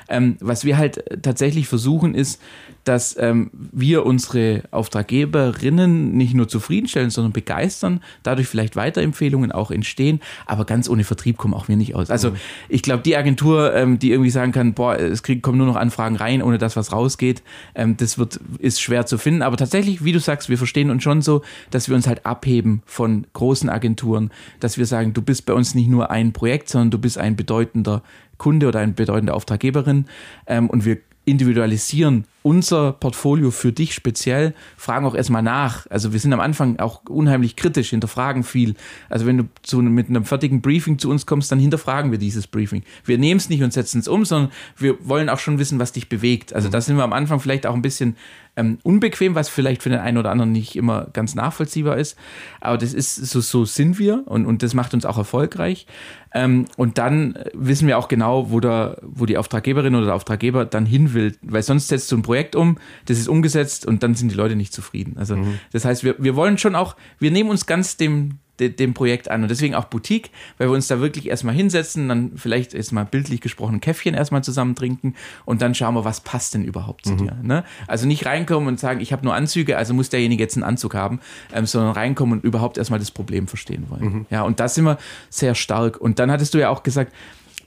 [0.09, 2.41] Ähm, was wir halt tatsächlich versuchen, ist,
[2.83, 10.19] dass ähm, wir unsere Auftraggeberinnen nicht nur zufriedenstellen, sondern begeistern, dadurch vielleicht Weiterempfehlungen auch entstehen,
[10.45, 12.09] aber ganz ohne Vertrieb kommen auch wir nicht aus.
[12.09, 12.35] Also mhm.
[12.69, 15.75] ich glaube, die Agentur, ähm, die irgendwie sagen kann, boah, es krieg, kommen nur noch
[15.75, 17.41] Anfragen rein, ohne dass was rausgeht,
[17.75, 19.41] ähm, das wird, ist schwer zu finden.
[19.41, 21.41] Aber tatsächlich, wie du sagst, wir verstehen uns schon so,
[21.71, 25.75] dass wir uns halt abheben von großen Agenturen, dass wir sagen, du bist bei uns
[25.75, 28.03] nicht nur ein Projekt, sondern du bist ein bedeutender
[28.37, 30.05] Kunde oder eine bedeutende Auftraggeberin
[30.47, 35.87] ähm, und wir individualisieren unser Portfolio für dich speziell, fragen auch erstmal nach.
[35.89, 38.75] Also wir sind am Anfang auch unheimlich kritisch, hinterfragen viel.
[39.09, 42.47] Also wenn du zu, mit einem fertigen Briefing zu uns kommst, dann hinterfragen wir dieses
[42.47, 42.83] Briefing.
[43.05, 45.93] Wir nehmen es nicht und setzen es um, sondern wir wollen auch schon wissen, was
[45.93, 46.53] dich bewegt.
[46.53, 48.17] Also da sind wir am Anfang vielleicht auch ein bisschen
[48.55, 52.17] ähm, unbequem, was vielleicht für den einen oder anderen nicht immer ganz nachvollziehbar ist.
[52.61, 55.87] Aber das ist so, so sind wir und, und das macht uns auch erfolgreich.
[56.33, 60.65] Ähm, und dann wissen wir auch genau, wo, der, wo die Auftraggeberin oder der Auftraggeber
[60.65, 64.15] dann hin will, weil sonst setzt du ein Projekt um, das ist umgesetzt und dann
[64.15, 65.17] sind die Leute nicht zufrieden.
[65.17, 65.59] Also mhm.
[65.71, 69.43] das heißt, wir, wir wollen schon auch, wir nehmen uns ganz dem, dem Projekt an.
[69.43, 73.03] Und deswegen auch Boutique, weil wir uns da wirklich erstmal hinsetzen, dann vielleicht jetzt mal
[73.03, 77.05] bildlich gesprochen ein Käffchen erstmal zusammen trinken und dann schauen wir, was passt denn überhaupt
[77.05, 77.17] zu mhm.
[77.17, 77.37] dir.
[77.41, 77.63] Ne?
[77.87, 80.93] Also nicht reinkommen und sagen, ich habe nur Anzüge, also muss derjenige jetzt einen Anzug
[80.93, 81.19] haben,
[81.51, 84.03] ähm, sondern reinkommen und überhaupt erstmal das Problem verstehen wollen.
[84.03, 84.25] Mhm.
[84.29, 84.97] Ja, und da sind wir
[85.29, 85.99] sehr stark.
[85.99, 87.11] Und dann hattest du ja auch gesagt,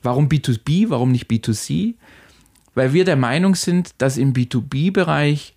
[0.02, 1.94] warum B2B, warum nicht B2C?
[2.74, 5.54] Weil wir der Meinung sind, dass im B2B-Bereich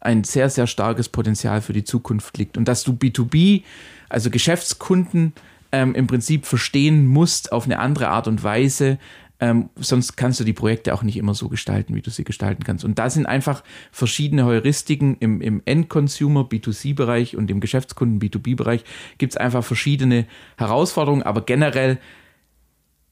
[0.00, 3.62] ein sehr, sehr starkes Potenzial für die Zukunft liegt und dass du B2B
[4.10, 5.32] also Geschäftskunden
[5.72, 8.98] ähm, im Prinzip verstehen musst auf eine andere Art und Weise.
[9.42, 12.62] Ähm, sonst kannst du die Projekte auch nicht immer so gestalten, wie du sie gestalten
[12.62, 12.84] kannst.
[12.84, 18.84] Und da sind einfach verschiedene Heuristiken im, im End-Consumer B2C-Bereich und im Geschäftskunden B2B-Bereich
[19.16, 20.26] gibt es einfach verschiedene
[20.58, 21.98] Herausforderungen, aber generell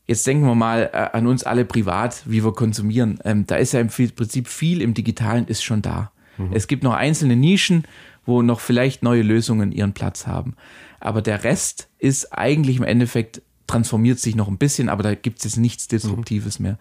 [0.09, 3.19] Jetzt denken wir mal äh, an uns alle privat, wie wir konsumieren.
[3.27, 6.13] Ähm, da ist ja im Prinzip viel im Digitalen ist schon da.
[6.39, 6.49] Mhm.
[6.55, 7.85] Es gibt noch einzelne Nischen,
[8.25, 10.55] wo noch vielleicht neue Lösungen ihren Platz haben.
[11.01, 15.39] Aber der Rest ist eigentlich im Endeffekt transformiert sich noch ein bisschen, aber da gibt
[15.39, 16.65] es jetzt nichts Disruptives mhm.
[16.65, 16.79] mehr.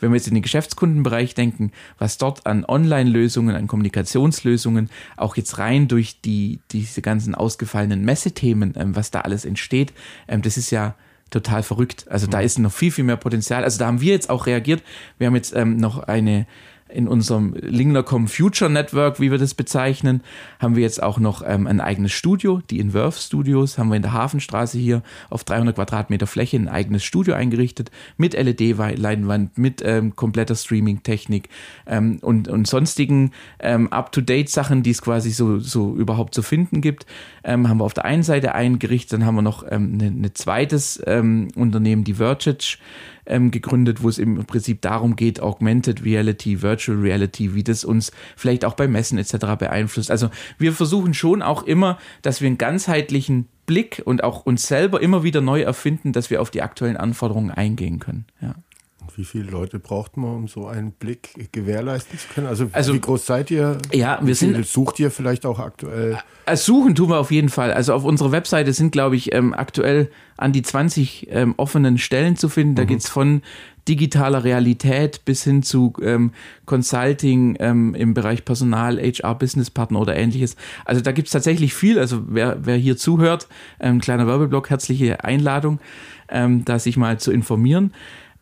[0.00, 5.58] Wenn wir jetzt in den Geschäftskundenbereich denken, was dort an Online-Lösungen, an Kommunikationslösungen, auch jetzt
[5.58, 9.92] rein durch die, diese ganzen ausgefallenen Messethemen, ähm, was da alles entsteht,
[10.28, 10.94] ähm, das ist ja
[11.30, 12.06] total verrückt.
[12.08, 12.44] Also da mhm.
[12.44, 13.64] ist noch viel, viel mehr Potenzial.
[13.64, 14.82] Also da haben wir jetzt auch reagiert.
[15.18, 16.46] Wir haben jetzt ähm, noch eine
[16.88, 20.22] in unserem Lingnercom Future Network, wie wir das bezeichnen,
[20.58, 24.02] haben wir jetzt auch noch ähm, ein eigenes Studio, die Inverve Studios, haben wir in
[24.02, 30.16] der Hafenstraße hier auf 300 Quadratmeter Fläche ein eigenes Studio eingerichtet mit LED-Leinwand, mit ähm,
[30.16, 31.48] kompletter Streaming-Technik
[31.86, 37.06] ähm, und, und sonstigen ähm, Up-to-Date-Sachen, die es quasi so, so überhaupt zu finden gibt,
[37.44, 40.10] ähm, haben wir auf der einen Seite eingerichtet, dann haben wir noch ein ähm, ne,
[40.10, 42.78] ne zweites Unternehmen, die Vertage,
[43.28, 48.12] ähm, gegründet, wo es im Prinzip darum geht, Augmented Reality, Virtual Reality, wie das uns
[48.36, 49.56] vielleicht auch bei Messen etc.
[49.58, 50.10] beeinflusst.
[50.10, 55.02] Also wir versuchen schon auch immer, dass wir einen ganzheitlichen Blick und auch uns selber
[55.02, 58.24] immer wieder neu erfinden, dass wir auf die aktuellen Anforderungen eingehen können.
[58.40, 58.54] Ja.
[59.16, 62.46] Wie viele Leute braucht man, um so einen Blick gewährleisten zu können?
[62.46, 63.78] Also, also wie groß seid ihr?
[63.92, 64.64] Ja, wir sind.
[64.66, 66.18] Sucht ihr vielleicht auch aktuell?
[66.46, 67.72] Also suchen tun wir auf jeden Fall.
[67.72, 72.36] Also auf unserer Webseite sind, glaube ich, ähm, aktuell an die 20 ähm, offenen Stellen
[72.36, 72.74] zu finden.
[72.74, 72.86] Da mhm.
[72.86, 73.42] geht es von
[73.88, 76.32] digitaler Realität bis hin zu ähm,
[76.66, 80.56] Consulting ähm, im Bereich Personal, HR, Businesspartner oder ähnliches.
[80.84, 81.98] Also da gibt es tatsächlich viel.
[81.98, 83.48] Also wer, wer hier zuhört,
[83.80, 85.80] ähm, kleiner Werbeblock, herzliche Einladung,
[86.28, 87.92] ähm, da sich mal zu informieren.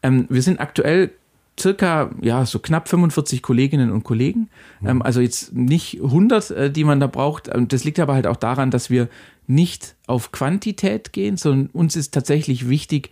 [0.03, 1.11] Ähm, wir sind aktuell
[1.59, 4.49] circa, ja, so knapp 45 Kolleginnen und Kollegen.
[4.81, 4.89] Mhm.
[4.89, 7.51] Ähm, also jetzt nicht 100, äh, die man da braucht.
[7.69, 9.09] Das liegt aber halt auch daran, dass wir
[9.47, 13.11] nicht auf Quantität gehen, sondern uns ist tatsächlich wichtig,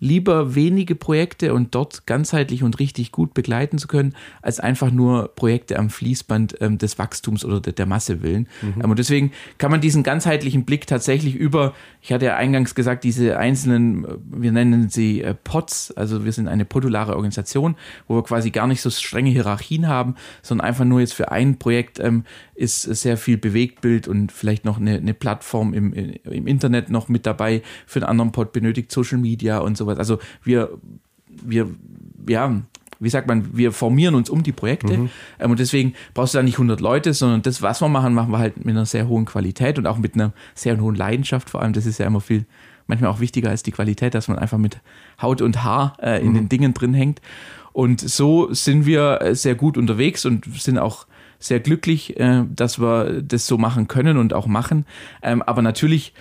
[0.00, 5.34] lieber wenige Projekte und dort ganzheitlich und richtig gut begleiten zu können, als einfach nur
[5.34, 8.48] Projekte am Fließband ähm, des Wachstums oder de, der Masse willen.
[8.60, 8.90] Mhm.
[8.90, 13.38] Und deswegen kann man diesen ganzheitlichen Blick tatsächlich über, ich hatte ja eingangs gesagt, diese
[13.38, 17.76] einzelnen, äh, wir nennen sie äh, Pods, also wir sind eine podulare Organisation,
[18.08, 21.58] wo wir quasi gar nicht so strenge Hierarchien haben, sondern einfach nur jetzt für ein
[21.58, 22.24] Projekt ähm,
[22.54, 27.26] ist sehr viel Bewegtbild und vielleicht noch eine, eine Plattform im, im Internet noch mit
[27.26, 27.62] dabei.
[27.86, 29.98] Für einen anderen Pod benötigt Social Media und so sowas.
[29.98, 30.70] Also wir,
[31.26, 31.68] wir,
[32.28, 32.62] ja,
[33.00, 35.10] wie sagt man, wir formieren uns um die Projekte mhm.
[35.38, 38.32] Ähm, und deswegen brauchst du da nicht 100 Leute, sondern das, was wir machen, machen
[38.32, 41.62] wir halt mit einer sehr hohen Qualität und auch mit einer sehr hohen Leidenschaft vor
[41.62, 41.72] allem.
[41.72, 42.46] Das ist ja immer viel,
[42.86, 44.78] manchmal auch wichtiger als die Qualität, dass man einfach mit
[45.20, 46.34] Haut und Haar äh, in mhm.
[46.34, 47.20] den Dingen drin hängt.
[47.72, 51.06] Und so sind wir äh, sehr gut unterwegs und sind auch
[51.44, 54.86] sehr glücklich, äh, dass wir das so machen können und auch machen.
[55.22, 56.14] Ähm, aber natürlich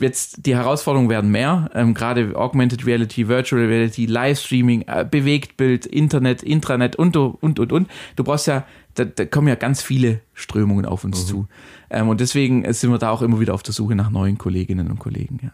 [0.00, 6.42] jetzt die Herausforderungen werden mehr, ähm, gerade Augmented Reality, Virtual Reality, Livestreaming, äh, Bewegtbild, Internet,
[6.42, 7.88] Intranet und und und und.
[8.16, 11.26] Du brauchst ja, da, da kommen ja ganz viele Strömungen auf uns mhm.
[11.26, 11.48] zu.
[11.90, 14.90] Ähm, und deswegen sind wir da auch immer wieder auf der Suche nach neuen Kolleginnen
[14.90, 15.40] und Kollegen.
[15.42, 15.52] Ja.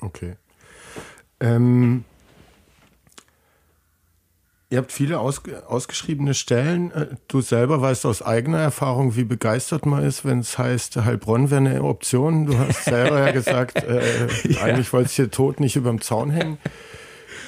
[0.00, 0.34] Okay.
[1.40, 2.04] Ähm,
[4.74, 6.90] Ihr habt viele ausge ausgeschriebene Stellen.
[6.90, 11.52] Äh, du selber weißt aus eigener Erfahrung, wie begeistert man ist, wenn es heißt, Heilbronn
[11.52, 12.46] wäre eine Option.
[12.46, 14.00] Du hast selber ja gesagt, äh,
[14.48, 14.62] ja.
[14.62, 16.58] eigentlich wolltest du hier tot nicht über dem Zaun hängen.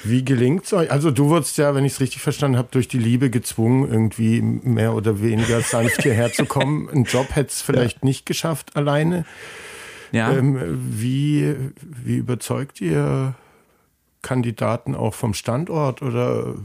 [0.05, 0.89] Wie gelingt es euch?
[0.89, 4.41] Also du wurdest ja, wenn ich es richtig verstanden habe, durch die Liebe gezwungen, irgendwie
[4.41, 6.87] mehr oder weniger sanft hierher zu kommen.
[6.89, 8.05] Ein Job hätte es vielleicht ja.
[8.05, 9.25] nicht geschafft alleine.
[10.13, 10.31] Ja.
[10.31, 13.35] Ähm, wie, wie überzeugt ihr
[14.21, 16.55] Kandidaten auch vom Standort oder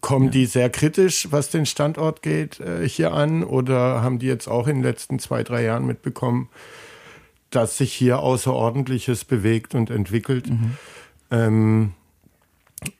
[0.00, 0.30] kommen ja.
[0.30, 4.66] die sehr kritisch, was den Standort geht, äh, hier an oder haben die jetzt auch
[4.66, 6.48] in den letzten zwei, drei Jahren mitbekommen,
[7.50, 10.76] dass sich hier Außerordentliches bewegt und entwickelt mhm.
[11.30, 11.92] ähm,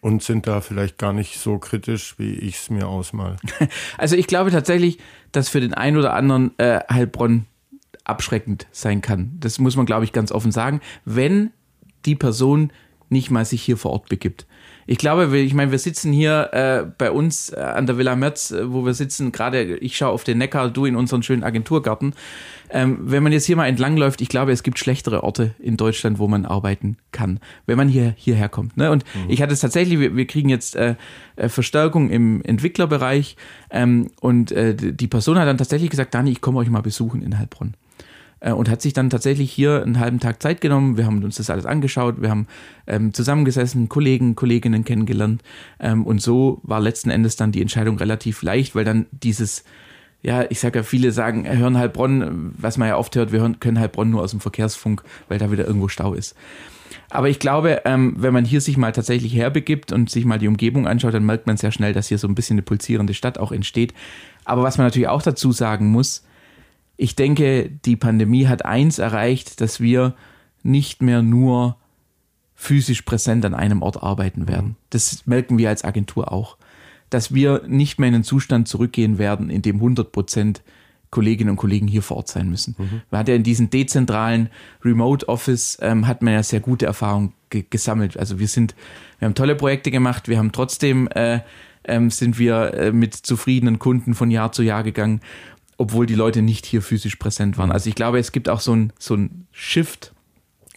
[0.01, 3.37] und sind da vielleicht gar nicht so kritisch, wie ich es mir ausmal.
[3.97, 4.99] Also ich glaube tatsächlich,
[5.33, 7.47] dass für den einen oder anderen äh, Heilbronn
[8.05, 9.37] abschreckend sein kann.
[9.39, 10.81] Das muss man, glaube ich, ganz offen sagen.
[11.05, 11.51] Wenn
[12.05, 12.73] die Person
[13.11, 14.47] nicht mal sich hier vor Ort begibt.
[14.87, 18.51] Ich glaube, ich meine, wir sitzen hier äh, bei uns äh, an der Villa Merz,
[18.51, 22.15] äh, wo wir sitzen, gerade ich schaue auf den Neckar, du in unseren schönen Agenturgarten.
[22.71, 26.19] Ähm, wenn man jetzt hier mal entlangläuft, ich glaube, es gibt schlechtere Orte in Deutschland,
[26.19, 28.77] wo man arbeiten kann, wenn man hier hierher kommt.
[28.77, 28.91] Ne?
[28.91, 29.31] Und mhm.
[29.31, 30.97] ich hatte es tatsächlich, wir, wir kriegen jetzt äh,
[31.37, 33.37] äh Verstärkung im Entwicklerbereich
[33.71, 37.39] ähm, und die Person hat dann tatsächlich gesagt, Dani, ich komme euch mal besuchen in
[37.39, 37.75] Heilbronn.
[38.41, 40.97] Äh, und hat sich dann tatsächlich hier einen halben Tag Zeit genommen.
[40.97, 42.47] Wir haben uns das alles angeschaut, wir haben
[42.87, 45.43] ähm, zusammengesessen, Kollegen, Kolleginnen kennengelernt
[45.79, 49.65] ähm, und so war letzten Endes dann die Entscheidung relativ leicht, weil dann dieses
[50.23, 53.59] ja, ich sage ja, viele sagen, hören Heilbronn, was man ja oft hört, wir hören,
[53.59, 56.35] können Heilbronn nur aus dem Verkehrsfunk, weil da wieder irgendwo Stau ist.
[57.09, 60.49] Aber ich glaube, ähm, wenn man hier sich mal tatsächlich herbegibt und sich mal die
[60.49, 63.39] Umgebung anschaut, dann merkt man sehr schnell, dass hier so ein bisschen eine pulsierende Stadt
[63.39, 63.95] auch entsteht.
[64.45, 66.25] Aber was man natürlich auch dazu sagen muss,
[67.01, 70.15] ich denke, die Pandemie hat eins erreicht, dass wir
[70.63, 71.79] nicht mehr nur
[72.55, 74.77] physisch präsent an einem Ort arbeiten werden.
[74.91, 76.59] Das merken wir als Agentur auch.
[77.09, 80.63] Dass wir nicht mehr in den Zustand zurückgehen werden, in dem 100 Prozent
[81.09, 82.77] Kolleginnen und Kollegen hier vor Ort sein müssen.
[82.77, 83.01] Mhm.
[83.11, 84.51] Man hat ja in diesem dezentralen
[84.85, 88.19] Remote Office ähm, hat man ja sehr gute Erfahrungen ge gesammelt.
[88.19, 88.75] Also wir sind,
[89.19, 91.41] wir haben tolle Projekte gemacht, wir haben trotzdem äh,
[91.85, 95.23] ähm, sind wir äh, mit zufriedenen Kunden von Jahr zu Jahr gegangen
[95.81, 97.73] obwohl die Leute nicht hier physisch präsent waren.
[97.73, 100.13] Also ich glaube, es gibt auch so ein, so ein Shift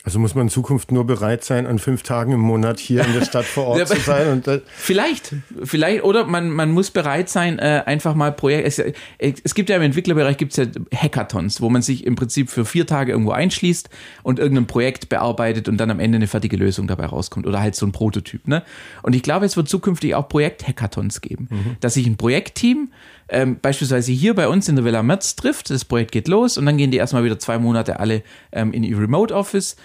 [0.05, 3.13] also muss man in Zukunft nur bereit sein, an fünf Tagen im Monat hier in
[3.13, 4.27] der Stadt vor Ort zu sein.
[4.27, 8.67] Und vielleicht, vielleicht, oder man, man muss bereit sein, äh, einfach mal Projekte.
[8.67, 12.49] Es, äh, es, gibt ja im Entwicklerbereich gibt's ja Hackathons, wo man sich im Prinzip
[12.49, 13.89] für vier Tage irgendwo einschließt
[14.23, 17.47] und irgendein Projekt bearbeitet und dann am Ende eine fertige Lösung dabei rauskommt.
[17.47, 18.45] Oder halt so ein Prototyp.
[18.45, 18.61] Ne?
[19.03, 21.47] Und ich glaube, es wird zukünftig auch Projekt-Hackathons geben.
[21.49, 21.77] Mhm.
[21.79, 22.89] Dass sich ein Projektteam
[23.29, 26.65] ähm, beispielsweise hier bei uns in der Villa Merz trifft, das Projekt geht los und
[26.65, 29.75] dann gehen die erstmal wieder zwei Monate alle ähm, in ihr Remote Office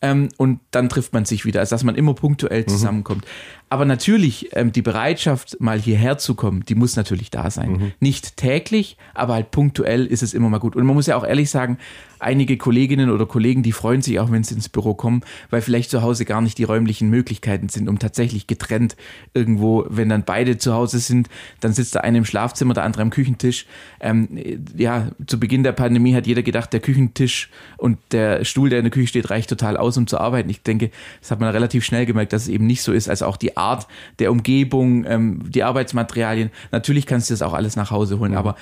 [0.00, 2.68] ähm, und dann trifft man sich wieder, also dass man immer punktuell mhm.
[2.68, 3.24] zusammenkommt.
[3.70, 7.72] Aber natürlich, ähm, die Bereitschaft, mal hierher zu kommen, die muss natürlich da sein.
[7.72, 7.92] Mhm.
[8.00, 10.74] Nicht täglich, aber halt punktuell ist es immer mal gut.
[10.74, 11.78] Und man muss ja auch ehrlich sagen,
[12.18, 15.90] einige Kolleginnen oder Kollegen, die freuen sich auch, wenn sie ins Büro kommen, weil vielleicht
[15.90, 18.96] zu Hause gar nicht die räumlichen Möglichkeiten sind, um tatsächlich getrennt
[19.34, 21.28] irgendwo, wenn dann beide zu Hause sind,
[21.60, 23.66] dann sitzt der eine im Schlafzimmer, der andere am Küchentisch.
[24.00, 24.28] Ähm,
[24.76, 28.84] ja, zu Beginn der Pandemie hat jeder gedacht, der Küchentisch und der Stuhl, der in
[28.84, 30.50] der Küche steht, reicht total aus, um zu arbeiten.
[30.50, 33.08] Ich denke, das hat man relativ schnell gemerkt, dass es eben nicht so ist.
[33.08, 33.86] Also auch die Art
[34.18, 36.50] der Umgebung, ähm, die Arbeitsmaterialien.
[36.70, 38.38] Natürlich kannst du das auch alles nach Hause holen, mhm.
[38.38, 38.56] aber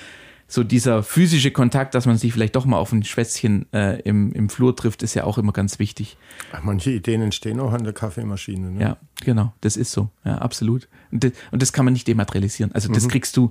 [0.48, 4.32] so dieser physische Kontakt, dass man sich vielleicht doch mal auf ein Schwätzchen äh, im,
[4.32, 6.16] im Flur trifft, ist ja auch immer ganz wichtig.
[6.52, 8.70] Ach, manche Ideen entstehen auch an der Kaffeemaschine.
[8.70, 8.80] Ne?
[8.80, 10.88] Ja, genau, das ist so, ja, absolut.
[11.10, 12.72] Und das, und das kann man nicht dematerialisieren.
[12.72, 13.08] Also das mhm.
[13.08, 13.50] kriegst du,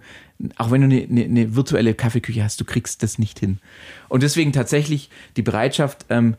[0.57, 3.59] auch wenn du eine, eine, eine, virtuelle Kaffeeküche hast, du kriegst das nicht hin.
[4.07, 6.35] Und deswegen tatsächlich die Bereitschaft, ähm,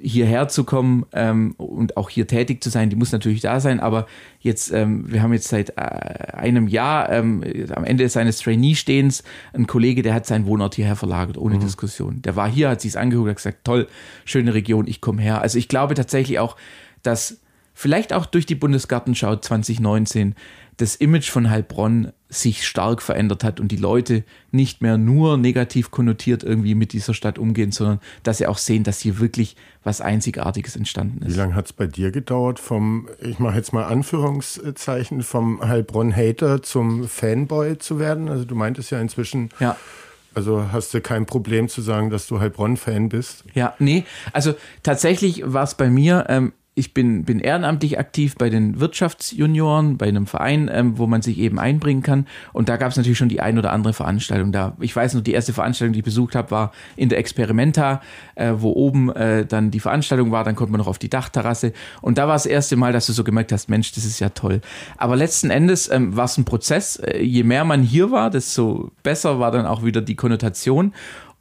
[0.00, 3.80] hierher zu kommen ähm, und auch hier tätig zu sein, die muss natürlich da sein.
[3.80, 4.06] Aber
[4.40, 7.42] jetzt, ähm, wir haben jetzt seit äh, einem Jahr ähm,
[7.74, 11.60] am Ende seines Trainee-Stehens einen Kollege, der hat seinen Wohnort hierher verlagert, ohne mhm.
[11.60, 12.22] Diskussion.
[12.22, 13.88] Der war hier, hat sich angeguckt, hat gesagt, toll,
[14.24, 15.40] schöne Region, ich komme her.
[15.40, 16.56] Also ich glaube tatsächlich auch,
[17.02, 17.40] dass
[17.72, 20.34] vielleicht auch durch die Bundesgartenschau 2019
[20.78, 25.90] das Image von Heilbronn sich stark verändert hat und die Leute nicht mehr nur negativ
[25.90, 30.00] konnotiert irgendwie mit dieser Stadt umgehen, sondern dass sie auch sehen, dass hier wirklich was
[30.00, 31.34] Einzigartiges entstanden ist.
[31.34, 36.62] Wie lange hat es bei dir gedauert, vom, ich mache jetzt mal Anführungszeichen, vom Heilbronn-Hater
[36.62, 38.28] zum Fanboy zu werden?
[38.28, 39.76] Also du meintest ja inzwischen, ja.
[40.34, 43.44] Also hast du kein Problem zu sagen, dass du Heilbronn-Fan bist?
[43.54, 44.04] Ja, nee.
[44.34, 49.96] Also tatsächlich war es bei mir, ähm, ich bin, bin ehrenamtlich aktiv bei den Wirtschaftsjunioren,
[49.96, 52.26] bei einem Verein, ähm, wo man sich eben einbringen kann.
[52.52, 54.52] Und da gab es natürlich schon die ein oder andere Veranstaltung.
[54.52, 58.02] Da, ich weiß noch, die erste Veranstaltung, die ich besucht habe, war in der Experimenta,
[58.34, 60.44] äh, wo oben äh, dann die Veranstaltung war.
[60.44, 61.72] Dann konnte man noch auf die Dachterrasse.
[62.02, 64.28] Und da war das erste Mal, dass du so gemerkt hast, Mensch, das ist ja
[64.28, 64.60] toll.
[64.98, 66.96] Aber letzten Endes ähm, war es ein Prozess.
[66.96, 70.92] Äh, je mehr man hier war, desto besser war dann auch wieder die Konnotation.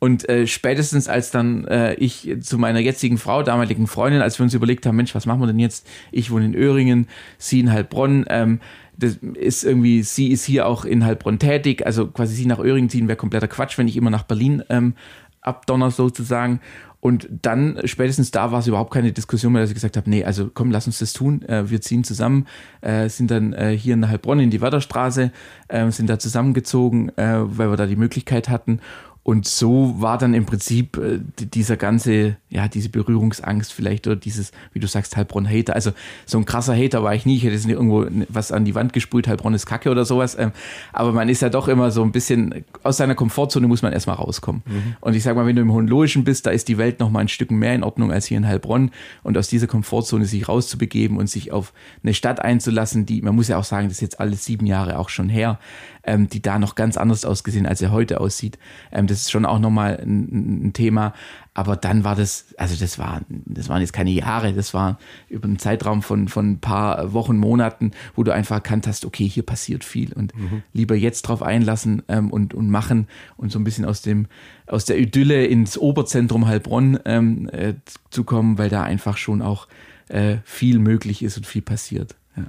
[0.05, 4.43] Und äh, spätestens als dann äh, ich zu meiner jetzigen Frau, damaligen Freundin, als wir
[4.43, 5.87] uns überlegt haben, Mensch, was machen wir denn jetzt?
[6.11, 7.07] Ich wohne in Öhringen,
[7.39, 8.23] sie in Heilbronn.
[8.29, 8.59] Ähm,
[8.95, 12.87] das ist irgendwie, sie ist hier auch in Heilbronn tätig, also quasi sie nach Öhringen
[12.87, 14.93] ziehen wäre kompletter Quatsch, wenn ich immer nach Berlin ähm,
[15.41, 16.59] abdonner sozusagen.
[16.99, 20.23] Und dann, spätestens da war es überhaupt keine Diskussion mehr, dass ich gesagt habe, nee,
[20.23, 21.41] also komm, lass uns das tun.
[21.41, 22.45] Äh, wir ziehen zusammen,
[22.81, 25.31] äh, sind dann äh, hier in Heilbronn in die Wörderstraße,
[25.67, 28.81] äh, sind da zusammengezogen, äh, weil wir da die Möglichkeit hatten.
[29.27, 34.51] Und so war dann im Prinzip äh, dieser ganze, ja, diese Berührungsangst vielleicht oder dieses,
[34.71, 35.73] wie du sagst, Heilbronn-Hater.
[35.73, 35.93] Also
[36.27, 37.37] so ein krasser Hater war ich nie.
[37.37, 40.37] Ich hätte jetzt nicht irgendwo was an die Wand gesprüht, Heilbronn ist Kacke oder sowas.
[40.37, 40.51] Ähm,
[40.93, 44.17] aber man ist ja doch immer so ein bisschen, aus seiner Komfortzone muss man erstmal
[44.17, 44.61] rauskommen.
[44.63, 44.95] Mhm.
[45.01, 47.21] Und ich sag mal, wenn du im Hohenlohischen bist, da ist die Welt noch mal
[47.21, 48.91] ein Stück mehr in Ordnung als hier in Heilbronn.
[49.23, 53.47] Und aus dieser Komfortzone sich rauszubegeben und sich auf eine Stadt einzulassen, die, man muss
[53.47, 55.57] ja auch sagen, das ist jetzt alles sieben Jahre auch schon her,
[56.05, 58.57] ähm, die da noch ganz anders ausgesehen, als er heute aussieht.
[58.91, 61.13] Ähm, das ist schon auch nochmal ein, ein Thema.
[61.57, 65.45] Aber dann war das, also das war, das waren jetzt keine Jahre, das war über
[65.45, 69.43] einen Zeitraum von, von ein paar Wochen, Monaten, wo du einfach erkannt hast, okay, hier
[69.43, 70.63] passiert viel und mhm.
[70.73, 74.27] lieber jetzt drauf einlassen ähm, und, und machen und so ein bisschen aus dem,
[74.67, 77.75] aus der Idylle ins Oberzentrum Heilbronn ähm, äh,
[78.09, 79.69] zu kommen, weil da einfach schon auch
[80.09, 82.15] äh, viel möglich ist und viel passiert.
[82.35, 82.43] Ja.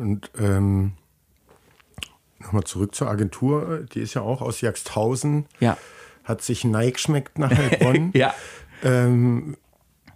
[0.00, 0.92] Und ähm,
[2.40, 5.46] nochmal zurück zur Agentur, die ist ja auch aus Jagsthausen.
[5.60, 5.76] Ja
[6.24, 8.10] hat sich Nike schmeckt nach Heilbronn.
[8.14, 8.34] ja.
[8.82, 9.56] Ähm,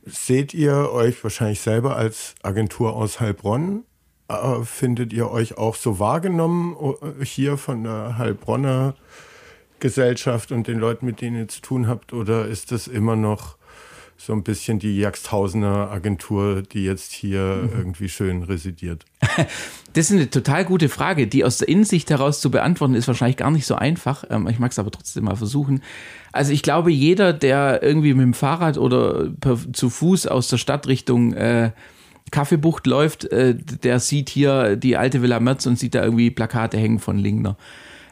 [0.04, 3.84] seht ihr euch wahrscheinlich selber als Agentur aus Heilbronn?
[4.28, 6.76] Äh, findet ihr euch auch so wahrgenommen
[7.20, 8.94] äh, hier von der Heilbronner
[9.80, 12.12] Gesellschaft und den Leuten, mit denen ihr zu tun habt?
[12.12, 13.56] Oder ist das immer noch
[14.16, 17.78] so ein bisschen die Jagsthausener Agentur, die jetzt hier mhm.
[17.78, 19.04] irgendwie schön residiert?
[19.94, 23.36] Das ist eine total gute Frage, die aus der Innensicht heraus zu beantworten ist wahrscheinlich
[23.36, 24.24] gar nicht so einfach.
[24.28, 25.82] Ähm, ich mag es aber trotzdem mal versuchen.
[26.32, 30.56] Also ich glaube, jeder, der irgendwie mit dem Fahrrad oder per, zu Fuß aus der
[30.56, 31.70] Stadt Richtung äh,
[32.32, 36.76] Kaffeebucht läuft, äh, der sieht hier die alte Villa Merz und sieht da irgendwie Plakate
[36.76, 37.56] hängen von Lingner.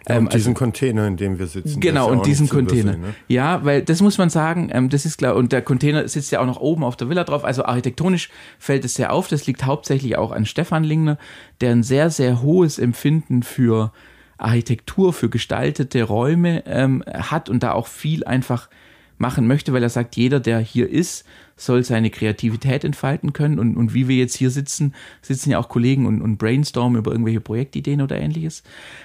[0.09, 1.81] Ja, und ähm, diesen also, Container, in dem wir sitzen.
[1.81, 2.97] Genau, und diesen Container.
[2.97, 3.15] Ne?
[3.29, 5.37] Ja, weil das muss man sagen, ähm, das ist klar.
[5.37, 7.45] Und der Container sitzt ja auch noch oben auf der Villa drauf.
[7.45, 9.29] Also architektonisch fällt es sehr auf.
[9.29, 11.19] Das liegt hauptsächlich auch an Stefan Lingner,
[11.61, 13.93] der ein sehr, sehr hohes Empfinden für
[14.39, 18.69] Architektur, für gestaltete Räume ähm, hat und da auch viel einfach
[19.19, 21.25] machen möchte, weil er sagt, jeder, der hier ist,
[21.57, 23.59] soll seine Kreativität entfalten können.
[23.59, 27.13] Und, und wie wir jetzt hier sitzen, sitzen ja auch Kollegen und, und brainstormen über
[27.13, 28.63] irgendwelche Projektideen oder ähnliches.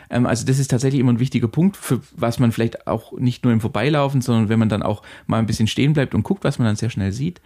[0.09, 3.43] Ähm, also das ist tatsächlich immer ein wichtiger Punkt, für was man vielleicht auch nicht
[3.43, 6.43] nur im Vorbeilaufen, sondern wenn man dann auch mal ein bisschen stehen bleibt und guckt,
[6.43, 7.41] was man dann sehr schnell sieht.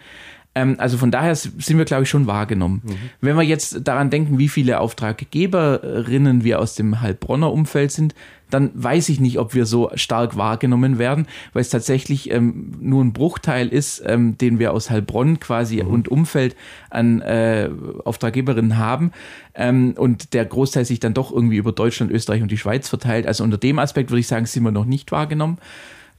[0.54, 2.82] Ähm, also von daher sind wir, glaube ich, schon wahrgenommen.
[2.84, 2.96] Mhm.
[3.22, 8.14] Wenn wir jetzt daran denken, wie viele Auftraggeberinnen wir aus dem Heilbronner Umfeld sind,
[8.50, 13.02] dann weiß ich nicht, ob wir so stark wahrgenommen werden, weil es tatsächlich ähm, nur
[13.02, 15.90] ein Bruchteil ist, ähm, den wir aus Heilbronn quasi mhm.
[15.90, 16.58] und Umfeld
[16.90, 17.70] an äh,
[18.04, 19.12] Auftraggeberinnen haben
[19.56, 23.26] ähm, und der Großteil sich dann doch irgendwie über Deutschland, Österreich und die Schweiz verteilt.
[23.26, 25.58] Also unter dem Aspekt würde ich sagen, sind wir noch nicht wahrgenommen.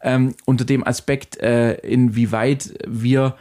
[0.00, 3.36] Ähm, unter dem Aspekt, äh, inwieweit wir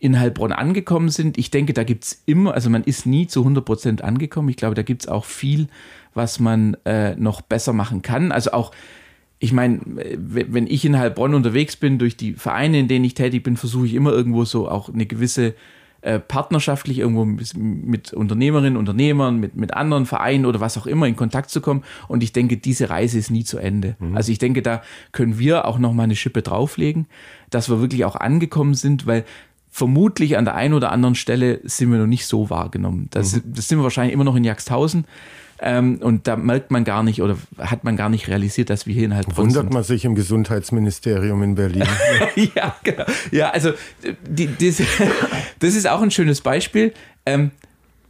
[0.00, 1.38] in Heilbronn angekommen sind.
[1.38, 4.48] Ich denke, da gibt es immer, also man ist nie zu 100 Prozent angekommen.
[4.48, 5.68] Ich glaube, da gibt es auch viel,
[6.14, 8.32] was man äh, noch besser machen kann.
[8.32, 8.72] Also auch,
[9.38, 13.42] ich meine, wenn ich in Heilbronn unterwegs bin, durch die Vereine, in denen ich tätig
[13.42, 15.54] bin, versuche ich immer irgendwo so auch eine gewisse
[16.02, 21.14] äh, partnerschaftlich irgendwo mit Unternehmerinnen, Unternehmern, mit, mit anderen Vereinen oder was auch immer in
[21.14, 21.84] Kontakt zu kommen.
[22.08, 23.96] Und ich denke, diese Reise ist nie zu Ende.
[23.98, 24.16] Mhm.
[24.16, 24.82] Also ich denke, da
[25.12, 27.06] können wir auch noch mal eine Schippe drauflegen,
[27.50, 29.26] dass wir wirklich auch angekommen sind, weil
[29.70, 33.08] vermutlich an der einen oder anderen Stelle sind wir noch nicht so wahrgenommen.
[33.10, 33.42] Das, mhm.
[33.46, 35.04] das sind wir wahrscheinlich immer noch in Jagsthausen.
[35.62, 38.94] Ähm, und da merkt man gar nicht oder hat man gar nicht realisiert, dass wir
[38.94, 39.72] hier in Heilbronn Wundert sind.
[39.74, 41.84] man sich im Gesundheitsministerium in Berlin.
[42.54, 43.04] ja, genau.
[43.30, 43.72] Ja, also
[44.26, 44.82] die, das,
[45.58, 46.94] das ist auch ein schönes Beispiel.
[47.26, 47.50] Ähm,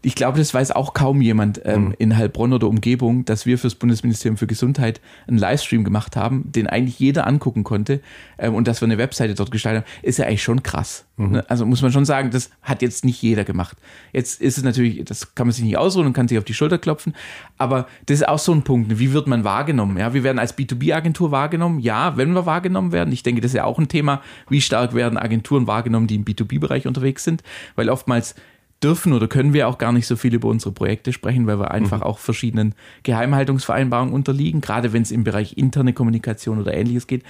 [0.02, 1.94] ich glaube, das weiß auch kaum jemand ähm, mhm.
[1.98, 6.66] in Heilbronn oder Umgebung, dass wir fürs Bundesministerium für Gesundheit einen Livestream gemacht haben, den
[6.66, 8.00] eigentlich jeder angucken konnte
[8.38, 11.04] ähm, und dass wir eine Webseite dort gestaltet haben, ist ja eigentlich schon krass.
[11.16, 11.30] Mhm.
[11.32, 11.50] Ne?
[11.50, 13.76] Also muss man schon sagen, das hat jetzt nicht jeder gemacht.
[14.12, 16.54] Jetzt ist es natürlich, das kann man sich nicht ausruhen und kann sich auf die
[16.54, 17.14] Schulter klopfen,
[17.58, 18.88] aber das ist auch so ein Punkt.
[18.88, 18.98] Ne?
[18.98, 19.98] Wie wird man wahrgenommen?
[19.98, 21.78] Ja, wir werden als B2B-Agentur wahrgenommen.
[21.80, 23.12] Ja, wenn wir wahrgenommen werden.
[23.12, 24.22] Ich denke, das ist ja auch ein Thema.
[24.48, 27.42] Wie stark werden Agenturen wahrgenommen, die im B2B-Bereich unterwegs sind?
[27.74, 28.34] Weil oftmals
[28.82, 31.70] dürfen oder können wir auch gar nicht so viel über unsere Projekte sprechen, weil wir
[31.70, 32.04] einfach mhm.
[32.04, 37.22] auch verschiedenen Geheimhaltungsvereinbarungen unterliegen, gerade wenn es im Bereich interne Kommunikation oder ähnliches geht.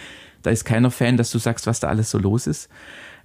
[0.43, 2.69] Da ist keiner Fan, dass du sagst, was da alles so los ist.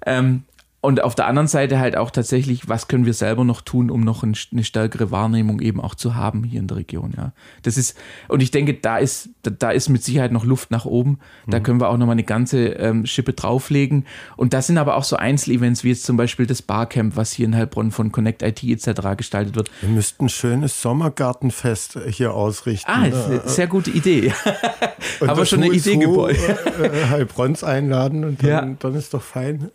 [0.05, 0.43] Ähm,
[0.85, 4.01] und auf der anderen Seite halt auch tatsächlich, was können wir selber noch tun, um
[4.01, 7.33] noch eine stärkere Wahrnehmung eben auch zu haben hier in der Region, ja.
[7.63, 11.19] Das ist, und ich denke, da ist, da ist mit Sicherheit noch Luft nach oben.
[11.47, 11.63] Da mhm.
[11.63, 14.05] können wir auch nochmal eine ganze ähm, Schippe drauflegen.
[14.37, 17.45] Und das sind aber auch so Einzelevents, wie jetzt zum Beispiel das Barcamp, was hier
[17.45, 19.17] in Heilbronn von Connect IT etc.
[19.17, 19.71] gestaltet wird.
[19.81, 22.89] Wir müssten ein schönes Sommergartenfest hier ausrichten.
[22.89, 24.33] Ah, ist eine sehr gute Idee.
[25.21, 26.35] aber schon eine Idee geboren.
[26.35, 28.75] Äh, Heilbronns einladen und dann, ja.
[28.79, 29.69] dann ist doch fein.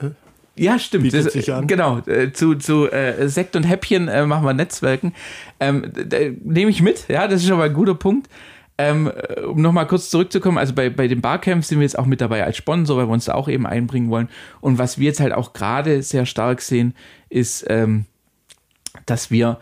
[0.56, 1.04] Ja, stimmt.
[1.04, 1.66] Bietet das, sich an.
[1.66, 5.14] Genau, äh, zu, zu äh, Sekt und Häppchen äh, machen wir Netzwerken.
[5.58, 5.90] Ähm,
[6.42, 8.28] Nehme ich mit, ja, das ist schon mal ein guter Punkt.
[8.76, 12.06] Ähm, äh, um nochmal kurz zurückzukommen, also bei, bei den Barcamps sind wir jetzt auch
[12.06, 14.28] mit dabei als Sponsor, weil wir uns da auch eben einbringen wollen.
[14.60, 16.94] Und was wir jetzt halt auch gerade sehr stark sehen,
[17.28, 18.06] ist, ähm,
[19.04, 19.58] dass wir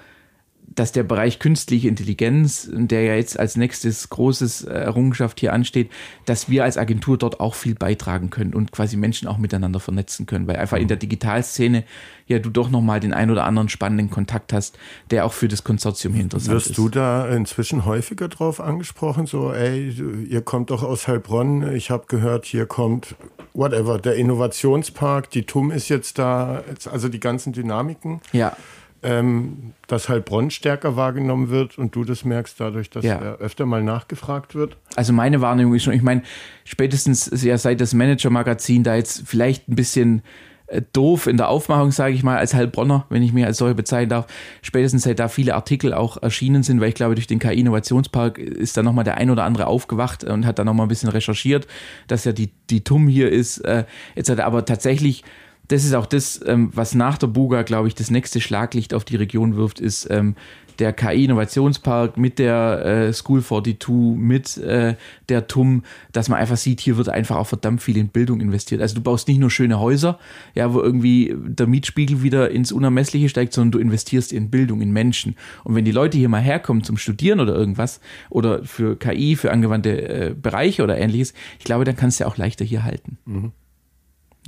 [0.75, 5.91] dass der Bereich künstliche Intelligenz, der ja jetzt als nächstes großes äh, Errungenschaft hier ansteht,
[6.25, 10.27] dass wir als Agentur dort auch viel beitragen können und quasi Menschen auch miteinander vernetzen
[10.27, 11.85] können, weil einfach in der Digitalszene
[12.27, 14.79] ja du doch nochmal den ein oder anderen spannenden Kontakt hast,
[15.11, 16.71] der auch für das Konsortium hier interessant Wirst ist.
[16.71, 19.91] Wirst du da inzwischen häufiger drauf angesprochen, so ey,
[20.29, 23.17] ihr kommt doch aus Heilbronn, ich habe gehört, hier kommt
[23.55, 28.21] whatever, der Innovationspark, die TUM ist jetzt da, also die ganzen Dynamiken.
[28.33, 28.57] Ja
[29.03, 33.19] ähm, dass Heilbronn stärker wahrgenommen wird und du das merkst dadurch, dass ja.
[33.37, 34.77] öfter mal nachgefragt wird?
[34.97, 36.23] Also meine Wahrnehmung ist schon, ich meine,
[36.65, 40.23] spätestens ja seit das Manager-Magazin da jetzt vielleicht ein bisschen
[40.69, 43.75] äh, doof in der Aufmachung, sage ich mal, als Heilbronner, wenn ich mich als solche
[43.75, 44.27] bezeichnen darf,
[44.61, 48.77] spätestens seit da viele Artikel auch erschienen sind, weil ich glaube, durch den KI-Innovationspark ist
[48.77, 51.67] da nochmal der ein oder andere aufgewacht und hat da nochmal ein bisschen recherchiert,
[52.07, 53.85] dass ja die, die TUM hier ist, äh,
[54.15, 54.43] etc.
[54.43, 55.25] Aber tatsächlich
[55.69, 59.05] das ist auch das, ähm, was nach der Buga, glaube ich, das nächste Schlaglicht auf
[59.05, 60.35] die Region wirft, ist ähm,
[60.79, 64.95] der KI-Innovationspark mit der äh, School 42, mit äh,
[65.29, 68.81] der TUM, dass man einfach sieht, hier wird einfach auch verdammt viel in Bildung investiert.
[68.81, 70.19] Also du baust nicht nur schöne Häuser,
[70.55, 74.93] ja, wo irgendwie der Mietspiegel wieder ins Unermessliche steigt, sondern du investierst in Bildung, in
[74.93, 75.37] Menschen.
[75.65, 78.01] Und wenn die Leute hier mal herkommen zum Studieren oder irgendwas
[78.31, 82.31] oder für KI, für angewandte äh, Bereiche oder ähnliches, ich glaube, dann kannst du ja
[82.31, 83.19] auch leichter hier halten.
[83.27, 83.53] Mhm.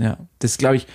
[0.00, 0.86] Ja, das ist, glaube ich,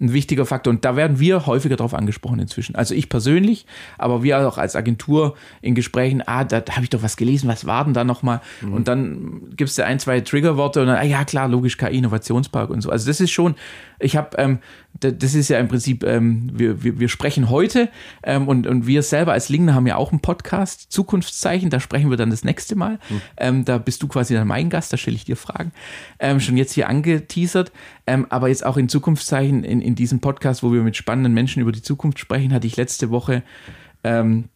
[0.00, 0.72] ein wichtiger Faktor.
[0.72, 2.74] Und da werden wir häufiger darauf angesprochen inzwischen.
[2.74, 3.66] Also ich persönlich,
[3.98, 7.48] aber wir auch als Agentur in Gesprächen, ah, da, da habe ich doch was gelesen,
[7.48, 8.40] was war denn da nochmal?
[8.62, 8.72] Mhm.
[8.72, 12.70] Und dann gibt es ja ein, zwei Triggerworte und dann, ah ja, klar, logisch, KI-Innovationspark
[12.70, 12.90] und so.
[12.90, 13.56] Also das ist schon,
[13.98, 14.58] ich habe, ähm,
[14.98, 17.90] das ist ja im Prinzip, ähm, wir, wir, wir sprechen heute
[18.22, 22.08] ähm, und, und wir selber als Lingner haben ja auch einen Podcast, Zukunftszeichen, da sprechen
[22.08, 22.98] wir dann das nächste Mal.
[23.08, 23.20] Mhm.
[23.36, 25.72] Ähm, da bist du quasi dann mein Gast, da stelle ich dir Fragen.
[26.18, 27.70] Ähm, schon jetzt hier angeteasert,
[28.10, 31.62] ähm, aber jetzt auch in Zukunftszeichen, in, in diesem Podcast, wo wir mit spannenden Menschen
[31.62, 33.44] über die Zukunft sprechen, hatte ich letzte Woche
[34.02, 34.48] ähm,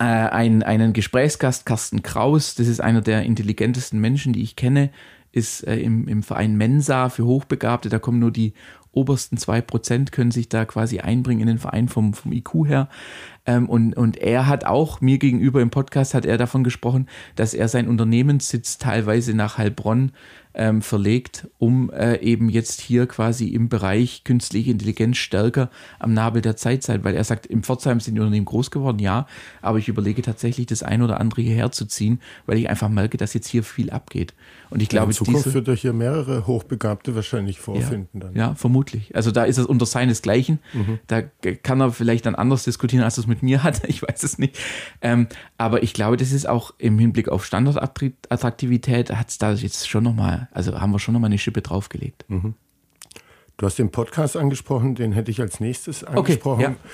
[0.00, 4.90] äh, einen, einen Gesprächsgast, Carsten Kraus, das ist einer der intelligentesten Menschen, die ich kenne,
[5.30, 7.88] ist äh, im, im Verein Mensa für Hochbegabte.
[7.88, 8.52] Da kommen nur die
[8.90, 12.88] obersten zwei Prozent können sich da quasi einbringen in den Verein vom, vom IQ her.
[13.44, 17.06] Ähm, und, und er hat auch mir gegenüber im Podcast hat er davon gesprochen,
[17.36, 20.12] dass er sein Unternehmenssitz teilweise nach Heilbronn
[20.56, 26.42] ähm, verlegt, um äh, eben jetzt hier quasi im Bereich künstliche Intelligenz stärker am Nabel
[26.42, 29.26] der Zeit sein, weil er sagt, im Pforzheim sind die Unternehmen groß geworden, ja,
[29.60, 33.18] aber ich überlege tatsächlich das ein oder andere hierher zu ziehen, weil ich einfach merke,
[33.18, 34.34] dass jetzt hier viel abgeht.
[34.70, 38.20] Und ich glaube, in Zukunft diese, wird er hier mehrere Hochbegabte wahrscheinlich vorfinden.
[38.20, 38.36] Ja, dann.
[38.36, 39.14] ja vermutlich.
[39.14, 40.58] Also da ist es unter seinesgleichen.
[40.72, 40.98] Mhm.
[41.06, 43.82] Da kann er vielleicht dann anders diskutieren, als er es mit mir hat.
[43.88, 44.58] Ich weiß es nicht.
[45.00, 49.88] Ähm, aber ich glaube, das ist auch im Hinblick auf Standortattraktivität hat es da jetzt
[49.88, 52.24] schon nochmal, also haben wir schon nochmal eine Schippe draufgelegt.
[52.28, 52.54] Mhm.
[53.56, 56.64] Du hast den Podcast angesprochen, den hätte ich als nächstes angesprochen.
[56.64, 56.90] Okay, ja.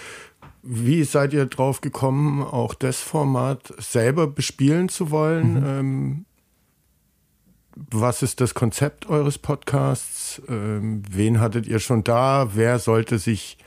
[0.62, 5.54] Wie seid ihr drauf gekommen, auch das Format selber bespielen zu wollen?
[5.54, 5.66] Mhm.
[5.66, 6.24] Ähm,
[7.76, 10.42] was ist das Konzept eures Podcasts?
[10.48, 12.50] Ähm, wen hattet ihr schon da?
[12.54, 13.58] Wer sollte sich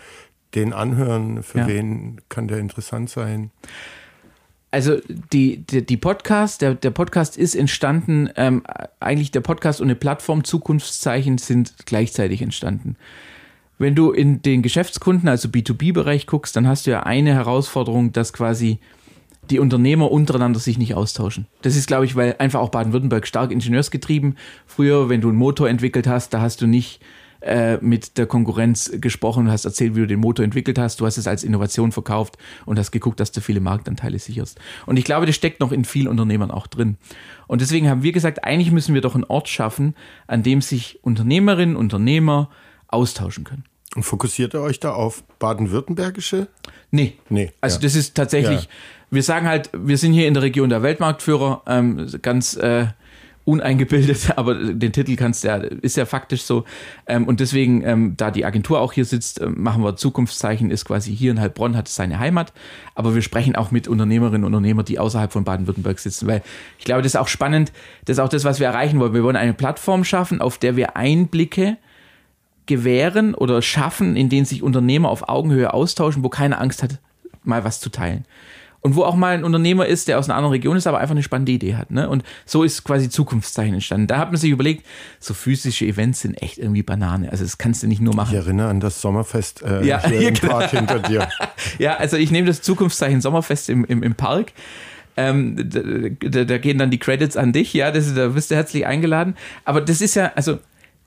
[0.54, 1.44] den anhören?
[1.44, 1.68] Für ja.
[1.68, 3.52] wen kann der interessant sein?
[4.72, 4.98] Also
[5.32, 8.64] die, die, die Podcast, der, der Podcast ist entstanden, ähm,
[9.00, 12.98] eigentlich der Podcast und eine Plattform Zukunftszeichen sind gleichzeitig entstanden.
[13.78, 18.34] Wenn du in den Geschäftskunden, also B2B-Bereich guckst, dann hast du ja eine Herausforderung, dass
[18.34, 18.80] quasi
[19.50, 21.48] die Unternehmer untereinander sich nicht austauschen.
[21.62, 24.38] Das ist, glaube ich, weil einfach auch Baden-Württemberg stark ingenieursgetrieben.
[24.66, 27.02] Früher, wenn du einen Motor entwickelt hast, da hast du nicht
[27.46, 31.00] äh, mit der Konkurrenz gesprochen und hast erzählt, wie du den Motor entwickelt hast.
[31.00, 34.60] Du hast es als Innovation verkauft und hast geguckt, dass du viele Marktanteile sicherst.
[34.88, 36.98] Und ich glaube, das steckt noch in vielen Unternehmern auch drin.
[37.46, 41.00] Und deswegen haben wir gesagt, eigentlich müssen wir doch einen Ort schaffen, an dem sich
[41.04, 42.50] Unternehmerinnen, Unternehmer
[42.88, 43.66] austauschen können.
[43.96, 46.48] Und fokussiert ihr euch da auf baden-württembergische?
[46.92, 47.14] Nee.
[47.30, 47.52] Nee.
[47.62, 47.84] Also ja.
[47.84, 48.70] das ist tatsächlich, ja
[49.12, 52.88] wir sagen halt, wir sind hier in der Region der Weltmarktführer, ähm, ganz äh,
[53.46, 56.66] uneingebildet, aber den Titel kannst ja, ist ja faktisch so.
[57.06, 60.86] Ähm, und deswegen, ähm, da die Agentur auch hier sitzt, äh, machen wir Zukunftszeichen, ist
[60.86, 62.52] quasi hier in Heilbronn, hat seine Heimat.
[62.96, 66.42] Aber wir sprechen auch mit Unternehmerinnen und Unternehmern, die außerhalb von Baden-Württemberg sitzen, weil
[66.80, 67.72] ich glaube, das ist auch spannend.
[68.06, 69.14] Das ist auch das, was wir erreichen wollen.
[69.14, 71.78] Wir wollen eine Plattform schaffen, auf der wir Einblicke
[72.66, 76.98] gewähren oder schaffen, in denen sich Unternehmer auf Augenhöhe austauschen, wo keine Angst hat,
[77.44, 78.26] mal was zu teilen
[78.86, 81.16] und wo auch mal ein Unternehmer ist, der aus einer anderen Region ist, aber einfach
[81.16, 81.90] eine spannende Idee hat.
[81.90, 82.08] Ne?
[82.08, 84.06] Und so ist quasi Zukunftszeichen entstanden.
[84.06, 84.86] Da hat man sich überlegt,
[85.20, 87.32] so physische Events sind echt irgendwie Banane.
[87.32, 88.36] Also das kannst du nicht nur machen.
[88.36, 90.60] Ich erinnere an das Sommerfest äh, ja, hier, hier im genau.
[90.60, 91.28] Park hinter dir.
[91.80, 94.52] ja, also ich nehme das Zukunftszeichen Sommerfest im, im, im Park.
[95.18, 95.68] Ähm,
[96.20, 99.36] da, da, gehen dann die Credits an dich, ja, das, da bist du herzlich eingeladen.
[99.64, 100.60] Aber das ist ja, also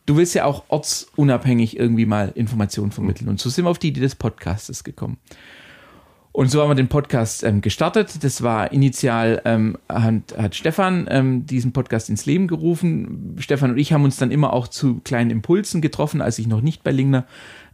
[0.05, 3.29] du willst ja auch ortsunabhängig irgendwie mal Informationen vermitteln.
[3.29, 5.18] Und so sind wir auf die Idee des Podcastes gekommen.
[6.33, 8.22] Und so haben wir den Podcast ähm, gestartet.
[8.22, 13.37] Das war initial, ähm, hat, hat Stefan ähm, diesen Podcast ins Leben gerufen.
[13.39, 16.61] Stefan und ich haben uns dann immer auch zu kleinen Impulsen getroffen, als ich noch
[16.61, 17.24] nicht bei Lingner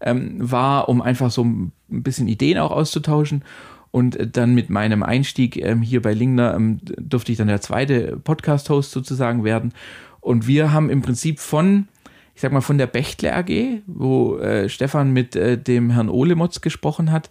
[0.00, 3.42] ähm, war, um einfach so ein bisschen Ideen auch auszutauschen.
[3.90, 8.16] Und dann mit meinem Einstieg ähm, hier bei Lingner ähm, durfte ich dann der zweite
[8.16, 9.72] Podcast-Host sozusagen werden.
[10.20, 11.88] Und wir haben im Prinzip von
[12.34, 16.60] ich sag mal, von der Bechtle AG, wo äh, Stefan mit äh, dem Herrn Olemotz
[16.60, 17.30] gesprochen hat,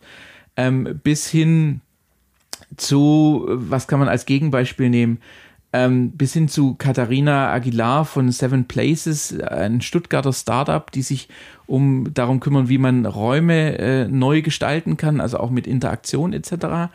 [0.57, 1.81] ähm, bis hin
[2.77, 5.19] zu, was kann man als Gegenbeispiel nehmen,
[5.71, 11.29] ähm, bis hin zu Katharina Aguilar von Seven Places, ein Stuttgarter Startup, die sich
[11.65, 16.89] um darum kümmern, wie man Räume äh, neu gestalten kann, also auch mit Interaktion etc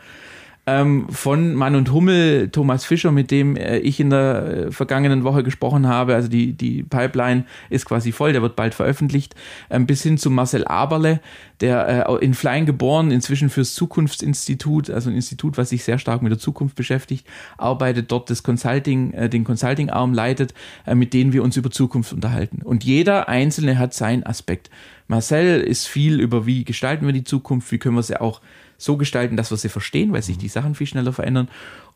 [0.69, 5.23] ähm, von Mann und Hummel, Thomas Fischer, mit dem äh, ich in der äh, vergangenen
[5.23, 6.15] Woche gesprochen habe.
[6.15, 9.35] Also die, die Pipeline ist quasi voll, der wird bald veröffentlicht.
[9.69, 11.19] Ähm, bis hin zu Marcel Aberle,
[11.61, 16.21] der äh, in Flying geboren, inzwischen fürs Zukunftsinstitut, also ein Institut, was sich sehr stark
[16.21, 17.25] mit der Zukunft beschäftigt,
[17.57, 20.53] arbeitet dort das Consulting, äh, den Consulting-Arm leitet,
[20.85, 22.61] äh, mit denen wir uns über Zukunft unterhalten.
[22.63, 24.69] Und jeder Einzelne hat seinen Aspekt.
[25.07, 28.41] Marcel ist viel über, wie gestalten wir die Zukunft, wie können wir sie auch
[28.79, 31.49] so gestalten, dass wir sie verstehen, weil sich die Sachen viel schneller verändern.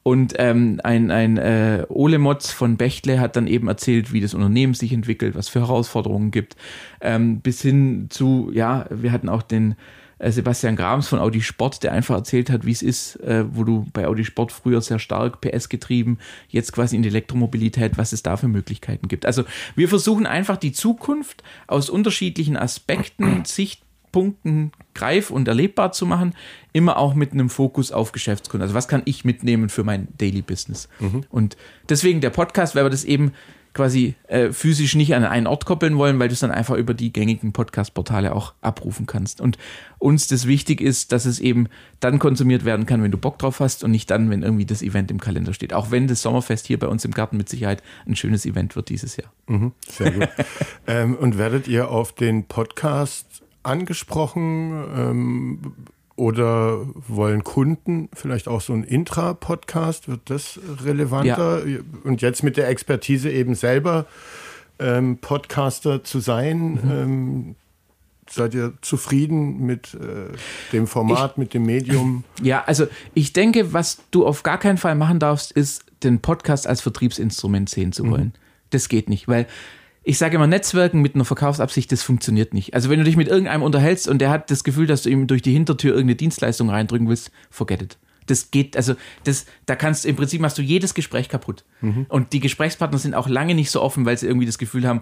[0.03, 4.33] Und ähm, ein, ein äh, Ole Motz von Bechtle hat dann eben erzählt, wie das
[4.33, 6.57] Unternehmen sich entwickelt, was für Herausforderungen gibt,
[6.99, 9.75] ähm, bis hin zu, ja, wir hatten auch den
[10.19, 13.63] äh, Sebastian Grams von Audi Sport, der einfach erzählt hat, wie es ist, äh, wo
[13.63, 16.17] du bei Audi Sport früher sehr stark PS getrieben,
[16.49, 19.25] jetzt quasi in die Elektromobilität, was es da für Möglichkeiten gibt.
[19.25, 19.43] Also
[19.75, 23.82] wir versuchen einfach die Zukunft aus unterschiedlichen Aspekten, Sicht,
[24.13, 26.33] Punkten greif und erlebbar zu machen,
[26.71, 28.61] immer auch mit einem Fokus auf Geschäftskunden.
[28.61, 30.87] Also was kann ich mitnehmen für mein Daily Business?
[31.01, 31.25] Mhm.
[31.29, 31.57] Und
[31.89, 33.33] deswegen der Podcast, weil wir das eben
[33.73, 36.93] quasi äh, physisch nicht an einen Ort koppeln wollen, weil du es dann einfach über
[36.93, 39.41] die gängigen Podcast-Portale auch abrufen kannst.
[39.41, 39.57] Und
[39.97, 41.67] uns das wichtig ist, dass es eben
[41.99, 44.83] dann konsumiert werden kann, wenn du Bock drauf hast und nicht dann, wenn irgendwie das
[44.83, 45.73] Event im Kalender steht.
[45.73, 48.89] Auch wenn das Sommerfest hier bei uns im Garten mit Sicherheit ein schönes Event wird
[48.89, 49.31] dieses Jahr.
[49.47, 50.29] Mhm, sehr gut.
[50.87, 54.83] ähm, und werdet ihr auf den Podcast angesprochen?
[54.95, 55.59] Ähm,
[56.15, 60.07] oder wollen Kunden vielleicht auch so ein Intra-Podcast?
[60.07, 61.65] Wird das relevanter?
[61.65, 61.79] Ja.
[62.03, 64.05] Und jetzt mit der Expertise eben selber
[64.79, 66.91] ähm, Podcaster zu sein, mhm.
[66.91, 67.55] ähm,
[68.29, 70.35] seid ihr zufrieden mit äh,
[70.71, 72.23] dem Format, ich, mit dem Medium?
[72.41, 76.67] Ja, also ich denke, was du auf gar keinen Fall machen darfst, ist, den Podcast
[76.67, 78.25] als Vertriebsinstrument sehen zu wollen.
[78.25, 78.33] Mhm.
[78.71, 79.47] Das geht nicht, weil
[80.03, 82.73] ich sage immer, Netzwerken mit einer Verkaufsabsicht, das funktioniert nicht.
[82.73, 85.27] Also wenn du dich mit irgendeinem unterhältst und der hat das Gefühl, dass du ihm
[85.27, 87.97] durch die Hintertür irgendeine Dienstleistung reindrücken willst, forget it.
[88.25, 88.95] Das geht, also
[89.25, 91.65] das, da kannst im Prinzip machst du jedes Gespräch kaputt.
[91.81, 92.05] Mhm.
[92.07, 95.01] Und die Gesprächspartner sind auch lange nicht so offen, weil sie irgendwie das Gefühl haben,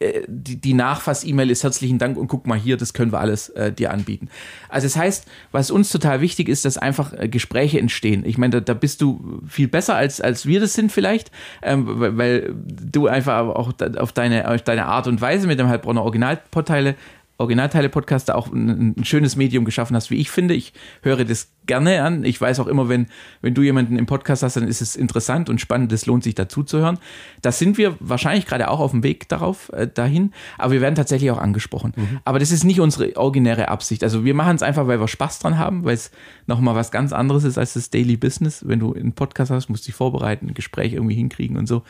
[0.00, 3.50] äh, die, die Nachfass-E-Mail ist herzlichen Dank und guck mal hier, das können wir alles
[3.50, 4.28] äh, dir anbieten.
[4.70, 8.24] Also das heißt, was uns total wichtig ist, dass einfach äh, Gespräche entstehen.
[8.24, 11.30] Ich meine, da, da, bist du viel besser als, als wir das sind vielleicht,
[11.62, 15.68] ähm, weil, weil, du einfach auch auf deine, auf deine Art und Weise mit dem
[15.68, 16.94] Heilbronner Originalportale
[17.40, 20.54] Originalteile-Podcast da auch ein, ein, schönes Medium geschaffen hast, wie ich finde.
[20.54, 22.22] Ich höre das gerne an.
[22.22, 23.06] Ich weiß auch immer, wenn,
[23.40, 25.90] wenn du jemanden im Podcast hast, dann ist es interessant und spannend.
[25.92, 26.98] Es lohnt sich dazu zu hören.
[27.40, 30.32] Da sind wir wahrscheinlich gerade auch auf dem Weg darauf, äh, dahin.
[30.58, 31.92] Aber wir werden tatsächlich auch angesprochen.
[31.96, 32.20] Mhm.
[32.24, 34.04] Aber das ist nicht unsere originäre Absicht.
[34.04, 36.10] Also wir machen es einfach, weil wir Spaß dran haben, weil es
[36.46, 38.68] nochmal was ganz anderes ist als das Daily Business.
[38.68, 41.84] Wenn du einen Podcast hast, musst du dich vorbereiten, ein Gespräch irgendwie hinkriegen und so.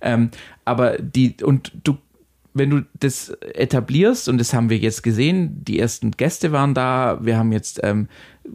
[0.00, 0.30] Ähm,
[0.64, 1.98] aber die, und du
[2.54, 7.18] wenn du das etablierst, und das haben wir jetzt gesehen, die ersten Gäste waren da,
[7.22, 8.08] wir haben jetzt ähm,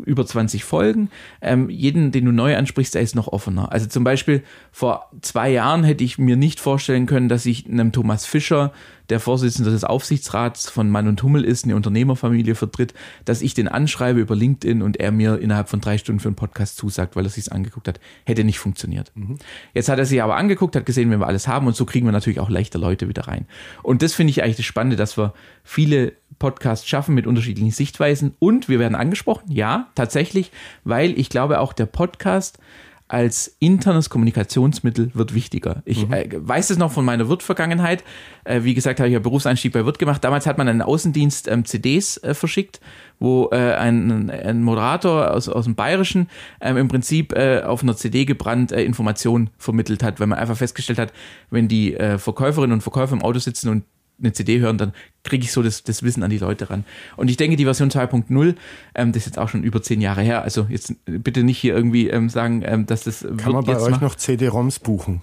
[0.05, 1.09] über 20 Folgen.
[1.41, 3.71] Ähm, jeden, den du neu ansprichst, der ist noch offener.
[3.71, 7.91] Also zum Beispiel vor zwei Jahren hätte ich mir nicht vorstellen können, dass ich einem
[7.91, 8.73] Thomas Fischer,
[9.09, 13.69] der Vorsitzende des Aufsichtsrats von Mann und Hummel ist, eine Unternehmerfamilie vertritt, dass ich den
[13.69, 17.25] anschreibe über LinkedIn und er mir innerhalb von drei Stunden für einen Podcast zusagt, weil
[17.25, 17.99] er sich angeguckt hat.
[18.25, 19.11] Hätte nicht funktioniert.
[19.15, 19.37] Mhm.
[19.73, 22.05] Jetzt hat er sich aber angeguckt, hat gesehen, wenn wir alles haben und so kriegen
[22.05, 23.45] wir natürlich auch leichter Leute wieder rein.
[23.81, 25.33] Und das finde ich eigentlich das Spannende, dass wir
[25.63, 30.51] viele Podcasts schaffen mit unterschiedlichen Sichtweisen und wir werden angesprochen, ja, tatsächlich,
[30.83, 32.59] weil ich glaube auch der Podcast
[33.07, 35.81] als internes Kommunikationsmittel wird wichtiger.
[35.85, 36.13] Ich mhm.
[36.13, 38.03] äh, weiß es noch von meiner Wirt-Vergangenheit.
[38.43, 40.23] Äh, wie gesagt, habe ich ja Berufseinstieg bei Wirt gemacht.
[40.23, 42.81] Damals hat man einen Außendienst ähm, CDs äh, verschickt,
[43.19, 46.27] wo äh, ein, ein, Moderator aus, aus dem Bayerischen
[46.59, 50.57] ähm, im Prinzip äh, auf einer CD gebrannt äh, Informationen vermittelt hat, weil man einfach
[50.57, 51.13] festgestellt hat,
[51.49, 53.83] wenn die Verkäuferinnen und Verkäufer im Auto sitzen und
[54.19, 54.93] eine CD hören, dann
[55.23, 56.85] kriege ich so das, das Wissen an die Leute ran.
[57.17, 58.55] Und ich denke, die Version 2.0,
[58.95, 61.75] ähm, das ist jetzt auch schon über zehn Jahre her, also jetzt bitte nicht hier
[61.75, 64.03] irgendwie ähm, sagen, ähm, dass das Kann man bei euch machen.
[64.03, 65.21] noch CD-ROMs buchen?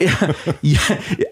[0.00, 0.10] ja,
[0.62, 0.80] ja,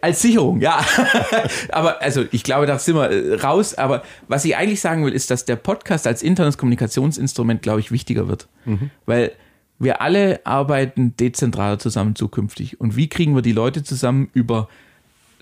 [0.00, 0.84] als Sicherung, ja.
[1.70, 3.74] aber also ich glaube, da sind wir äh, raus.
[3.74, 7.90] Aber was ich eigentlich sagen will, ist, dass der Podcast als internes Kommunikationsinstrument, glaube ich,
[7.90, 8.48] wichtiger wird.
[8.64, 8.90] Mhm.
[9.06, 9.32] Weil
[9.78, 12.80] wir alle arbeiten dezentraler zusammen zukünftig.
[12.80, 14.68] Und wie kriegen wir die Leute zusammen über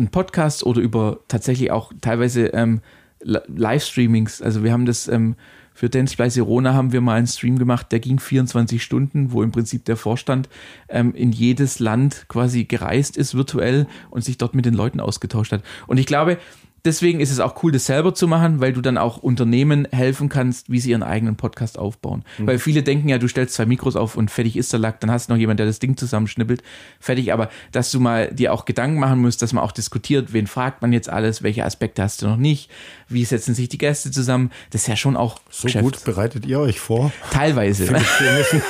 [0.00, 2.80] einen Podcast oder über tatsächlich auch teilweise ähm,
[3.22, 4.42] Livestreamings.
[4.42, 5.36] Also wir haben das ähm,
[5.80, 9.42] für Dance Fly Sirona haben wir mal einen Stream gemacht, der ging 24 Stunden, wo
[9.42, 10.48] im Prinzip der Vorstand
[10.88, 15.52] ähm, in jedes Land quasi gereist ist virtuell und sich dort mit den Leuten ausgetauscht
[15.52, 15.62] hat.
[15.86, 16.38] Und ich glaube,
[16.84, 20.28] deswegen ist es auch cool, das selber zu machen, weil du dann auch Unternehmen helfen
[20.28, 22.24] kannst, wie sie ihren eigenen Podcast aufbauen.
[22.38, 22.46] Mhm.
[22.46, 25.10] Weil viele denken ja, du stellst zwei Mikros auf und fertig ist der Lack, dann
[25.10, 26.62] hast du noch jemand, der das Ding zusammenschnippelt,
[26.98, 27.32] fertig.
[27.32, 30.82] Aber dass du mal dir auch Gedanken machen musst, dass man auch diskutiert, wen fragt
[30.82, 32.70] man jetzt alles, welche Aspekte hast du noch nicht,
[33.08, 35.84] wie setzen sich die Gäste zusammen, das ist ja schon auch So Geschäft.
[35.84, 37.12] gut bereitet ihr euch vor?
[37.30, 37.88] Teilweise.
[37.88, 38.62] wir müssen,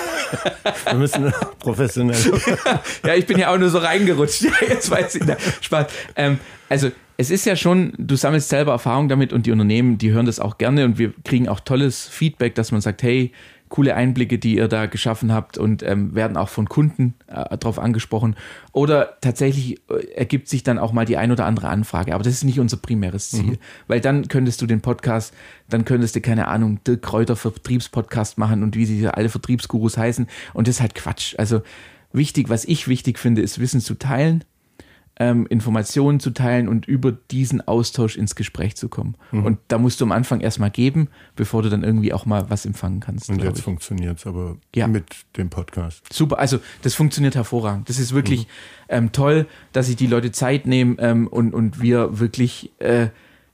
[0.85, 2.17] wir müssen professionell.
[3.05, 4.43] ja, ich bin ja auch nur so reingerutscht.
[4.69, 5.23] jetzt weiß ich.
[5.61, 5.87] Spaß.
[6.17, 6.39] Ähm,
[6.69, 6.91] also
[7.21, 10.41] es ist ja schon, du sammelst selber Erfahrung damit und die Unternehmen, die hören das
[10.41, 13.33] auch gerne und wir kriegen auch tolles Feedback, dass man sagt, hey,
[13.69, 17.79] coole Einblicke, die ihr da geschaffen habt und ähm, werden auch von Kunden äh, darauf
[17.79, 18.37] angesprochen.
[18.73, 22.15] Oder tatsächlich äh, ergibt sich dann auch mal die ein oder andere Anfrage.
[22.15, 23.43] Aber das ist nicht unser primäres Ziel.
[23.43, 23.59] Mhm.
[23.87, 25.35] Weil dann könntest du den Podcast,
[25.69, 30.27] dann könntest du, keine Ahnung, Dirk Kräuter Vertriebspodcast machen und wie sie alle Vertriebsgurus heißen.
[30.55, 31.35] Und das ist halt Quatsch.
[31.37, 31.61] Also
[32.13, 34.43] wichtig, was ich wichtig finde, ist Wissen zu teilen
[35.21, 39.17] ähm, Informationen zu teilen und über diesen Austausch ins Gespräch zu kommen.
[39.33, 39.45] Mhm.
[39.45, 42.65] Und da musst du am Anfang erstmal geben, bevor du dann irgendwie auch mal was
[42.65, 43.29] empfangen kannst.
[43.29, 44.89] Und jetzt funktioniert es aber ja.
[44.89, 45.05] mit
[45.37, 46.11] dem Podcast.
[46.11, 47.91] Super, also das funktioniert hervorragend.
[47.91, 48.47] Das ist wirklich mhm.
[48.89, 53.09] ähm, toll, dass sich die Leute Zeit nehmen ähm, und, und wir wirklich äh,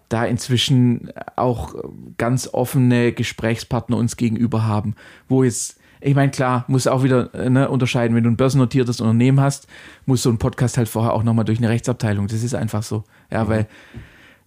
[0.09, 1.75] da inzwischen auch
[2.17, 4.95] ganz offene Gesprächspartner uns gegenüber haben,
[5.29, 9.01] wo jetzt ich meine, klar, muss auch wieder äh, ne, unterscheiden, wenn du ein börsennotiertes
[9.01, 9.67] Unternehmen hast,
[10.05, 12.29] muss so ein Podcast halt vorher auch nochmal durch eine Rechtsabteilung.
[12.29, 13.05] Das ist einfach so.
[13.31, 13.49] Ja, mhm.
[13.49, 13.67] weil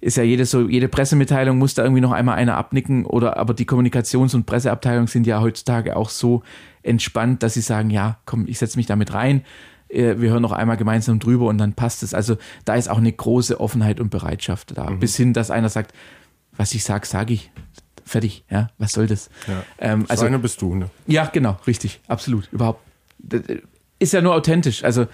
[0.02, 3.54] ist ja jede so, jede Pressemitteilung muss da irgendwie noch einmal einer abnicken oder aber
[3.54, 6.41] die Kommunikations- und Presseabteilung sind ja heutzutage auch so
[6.84, 9.43] entspannt, dass sie sagen, ja, komm, ich setze mich damit rein,
[9.89, 12.14] äh, wir hören noch einmal gemeinsam drüber und dann passt es.
[12.14, 14.89] Also da ist auch eine große Offenheit und Bereitschaft da.
[14.89, 15.00] Mhm.
[15.00, 15.93] Bis hin, dass einer sagt,
[16.56, 17.52] was ich sage, sage ich.
[18.10, 19.30] Fertig, ja, was soll das?
[19.47, 19.64] Ja.
[19.78, 20.89] Ähm, also, Seine bist du, ne?
[21.05, 22.82] Ja, genau, richtig, absolut, überhaupt.
[23.20, 23.43] Das
[23.99, 24.84] ist ja nur authentisch.
[24.84, 25.05] Also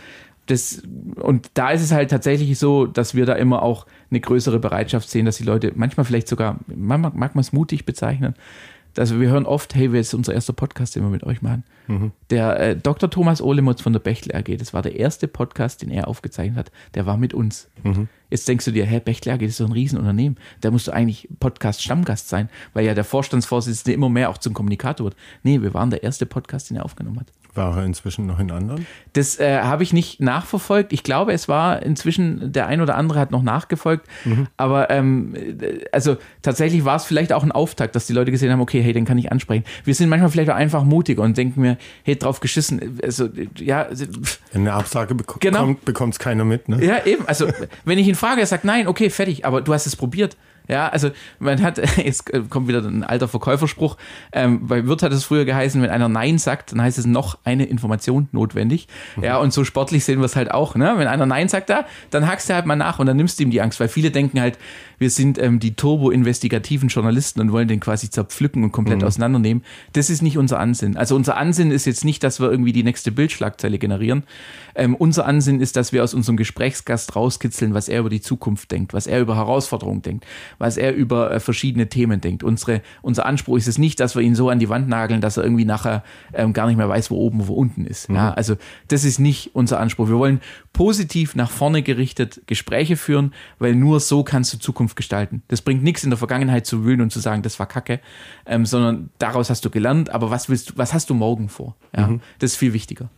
[0.46, 0.82] das,
[1.16, 5.10] und da ist es halt tatsächlich so, dass wir da immer auch eine größere Bereitschaft
[5.10, 8.36] sehen, dass die Leute manchmal vielleicht sogar, man mag, mag man es mutig bezeichnen,
[8.98, 11.64] also wir hören oft, hey, wer ist unser erster Podcast, den wir mit euch machen?
[11.88, 12.12] Mhm.
[12.30, 13.10] Der äh, Dr.
[13.10, 16.72] Thomas Ohlemotz von der Bechtle AG, das war der erste Podcast, den er aufgezeichnet hat,
[16.94, 17.70] der war mit uns.
[17.84, 18.08] Mhm.
[18.30, 20.92] Jetzt denkst du dir, Herr Bechtle AG, das ist so ein Riesenunternehmen, da musst du
[20.92, 25.16] eigentlich Podcast-Stammgast sein, weil ja der Vorstandsvorsitzende immer mehr auch zum Kommunikator wird.
[25.44, 27.28] Nee, wir waren der erste Podcast, den er aufgenommen hat.
[27.56, 28.86] War er inzwischen noch in anderen?
[29.14, 30.92] Das äh, habe ich nicht nachverfolgt.
[30.92, 34.08] Ich glaube, es war inzwischen, der ein oder andere hat noch nachgefolgt.
[34.26, 34.48] Mhm.
[34.58, 35.34] Aber ähm,
[35.92, 38.94] also tatsächlich war es vielleicht auch ein Auftakt, dass die Leute gesehen haben, okay, hey,
[38.94, 39.64] den kann ich ansprechen.
[39.86, 43.00] Wir sind manchmal vielleicht auch einfach mutig und denken mir, hey, drauf geschissen.
[43.02, 43.88] Also, ja.
[44.52, 45.62] Wenn eine Absage bek genau.
[45.62, 46.84] kommt, bekommt es keiner mit, ne?
[46.84, 47.26] Ja, eben.
[47.28, 47.48] Also,
[47.86, 50.36] wenn ich ihn frage, er sagt, nein, okay, fertig, aber du hast es probiert.
[50.68, 53.98] Ja, also man hat, jetzt kommt wieder ein alter Verkäuferspruch,
[54.32, 57.38] ähm, bei Wirt hat es früher geheißen, wenn einer Nein sagt, dann heißt es noch
[57.44, 58.88] eine Information notwendig.
[59.16, 59.24] Mhm.
[59.24, 60.76] Ja, und so sportlich sehen wir es halt auch.
[60.76, 60.94] Ne?
[60.98, 63.44] Wenn einer Nein sagt da, dann hackst du halt mal nach und dann nimmst du
[63.44, 64.58] ihm die Angst, weil viele denken halt,
[64.98, 69.08] wir sind ähm, die turbo-investigativen Journalisten und wollen den quasi zerpflücken und komplett mhm.
[69.08, 69.64] auseinandernehmen.
[69.94, 70.98] Das ist nicht unser Ansinn.
[70.98, 74.24] Also unser Ansinn ist jetzt nicht, dass wir irgendwie die nächste Bildschlagzeile generieren.
[74.76, 78.72] Ähm, unser Ansinn ist, dass wir aus unserem Gesprächsgast rauskitzeln, was er über die Zukunft
[78.72, 80.26] denkt, was er über Herausforderungen denkt,
[80.58, 82.44] was er über äh, verschiedene Themen denkt.
[82.44, 85.38] Unsere, unser Anspruch ist es nicht, dass wir ihn so an die Wand nageln, dass
[85.38, 88.10] er irgendwie nachher ähm, gar nicht mehr weiß, wo oben, wo unten ist.
[88.10, 88.16] Mhm.
[88.16, 88.56] Ja, also
[88.88, 90.10] das ist nicht unser Anspruch.
[90.10, 90.42] Wir wollen
[90.76, 95.42] positiv nach vorne gerichtet Gespräche führen, weil nur so kannst du Zukunft gestalten.
[95.48, 98.02] Das bringt nichts in der Vergangenheit zu wühlen und zu sagen, das war Kacke,
[98.46, 101.78] ähm, sondern daraus hast du gelernt, aber was willst du, was hast du morgen vor?
[101.96, 102.22] Ja, mhm.
[102.40, 103.10] Das ist viel wichtiger.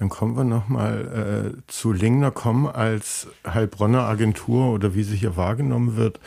[0.00, 5.98] Dann kommen wir nochmal äh, zu Lingner.com als Heilbronner Agentur oder wie sie hier wahrgenommen
[5.98, 6.18] wird.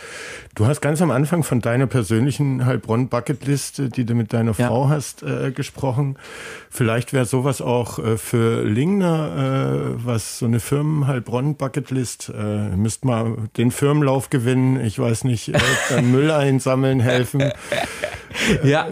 [0.54, 4.68] Du hast ganz am Anfang von deiner persönlichen Heilbronn Bucketliste, die du mit deiner ja.
[4.68, 6.20] Frau hast, äh, gesprochen.
[6.70, 12.30] Vielleicht wäre sowas auch äh, für Lingner, äh, was so eine Firmen Heilbronn Bucketlist.
[12.30, 14.86] Äh, müsst mal den Firmenlauf gewinnen.
[14.86, 15.58] Ich weiß nicht, äh,
[15.90, 17.52] dann Müll einsammeln helfen.
[18.64, 18.88] ja.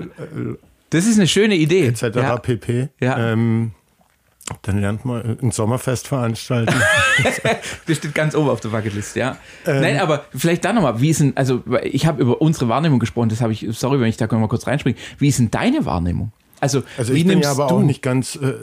[0.90, 1.86] Das ist eine schöne Idee.
[1.86, 2.02] Etc.
[2.16, 2.38] Ja.
[2.38, 2.90] pp.
[3.00, 3.32] Ja.
[3.34, 3.74] Ähm,
[4.62, 6.74] dann lernt man ein Sommerfest veranstalten.
[7.88, 9.38] das steht ganz oben auf der Bucketlist, ja.
[9.66, 13.00] Ähm, Nein, aber vielleicht da nochmal, wie ist denn, also ich habe über unsere Wahrnehmung
[13.00, 14.98] gesprochen, das habe ich, sorry, wenn ich da mal kurz reinspringe.
[15.18, 16.32] Wie ist denn deine Wahrnehmung?
[16.60, 17.76] Also, also ich bin ja aber du?
[17.76, 18.54] auch nicht ganz äh,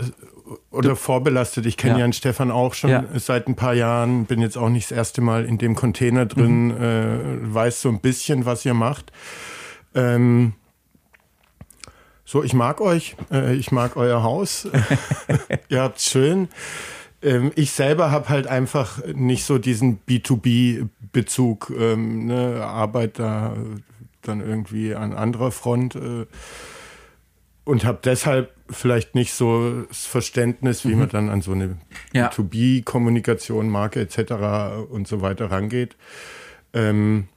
[0.70, 1.66] oder du, vorbelastet.
[1.66, 2.00] Ich kenne ja.
[2.00, 3.04] Jan Stefan auch schon ja.
[3.16, 6.68] seit ein paar Jahren, bin jetzt auch nicht das erste Mal in dem Container drin,
[6.68, 6.82] mhm.
[6.82, 9.12] äh, weiß so ein bisschen, was ihr macht.
[9.94, 10.54] Ähm,
[12.28, 14.68] so, ich mag euch, äh, ich mag euer Haus.
[15.70, 16.48] Ihr habt's schön.
[17.22, 23.56] Ähm, ich selber habe halt einfach nicht so diesen B2B-Bezug, ähm, ne, Arbeit da
[24.20, 26.26] dann irgendwie an anderer Front äh,
[27.64, 30.98] und habe deshalb vielleicht nicht so das Verständnis, wie mhm.
[30.98, 31.78] man dann an so eine
[32.12, 32.28] ja.
[32.28, 34.90] B2B-Kommunikation, Marke etc.
[34.90, 35.96] und so weiter rangeht.
[36.74, 37.28] Ähm,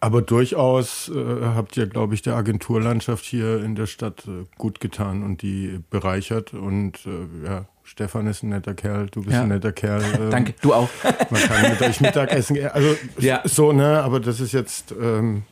[0.00, 4.80] aber durchaus äh, habt ihr, glaube ich, der Agenturlandschaft hier in der Stadt äh, gut
[4.80, 6.54] getan und die bereichert.
[6.54, 9.42] Und äh, ja, Stefan ist ein netter Kerl, du bist ja.
[9.42, 10.02] ein netter Kerl.
[10.20, 10.88] Ähm, Danke, du auch.
[11.30, 12.58] man kann mit euch Mittagessen.
[12.68, 13.42] Also ja.
[13.44, 14.02] so, ne?
[14.02, 15.42] Aber das ist jetzt ähm,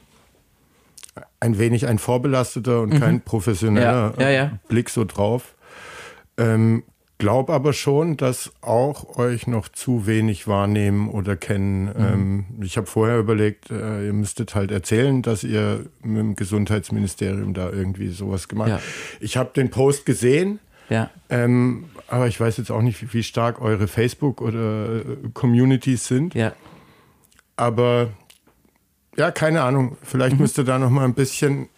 [1.41, 3.01] ein wenig ein vorbelasteter und mhm.
[3.01, 4.59] kein professioneller ja.
[4.69, 5.55] Blick so drauf.
[6.37, 6.85] Ähm,
[7.19, 11.87] glaube aber schon, dass auch euch noch zu wenig wahrnehmen oder kennen.
[11.87, 11.93] Mhm.
[11.99, 17.55] Ähm, ich habe vorher überlegt, äh, ihr müsstet halt erzählen, dass ihr mit dem Gesundheitsministerium
[17.55, 18.83] da irgendwie sowas gemacht habt.
[18.83, 18.89] Ja.
[19.21, 20.61] Ich habe den Post gesehen.
[20.89, 21.11] Ja.
[21.29, 25.03] Ähm, aber ich weiß jetzt auch nicht, wie stark eure Facebook- oder äh,
[25.35, 26.35] Communities sind.
[26.35, 26.55] Ja.
[27.57, 28.09] Aber
[29.17, 29.99] ja, keine Ahnung.
[30.03, 30.43] Vielleicht mhm.
[30.43, 31.69] müsst ihr da noch mal ein bisschen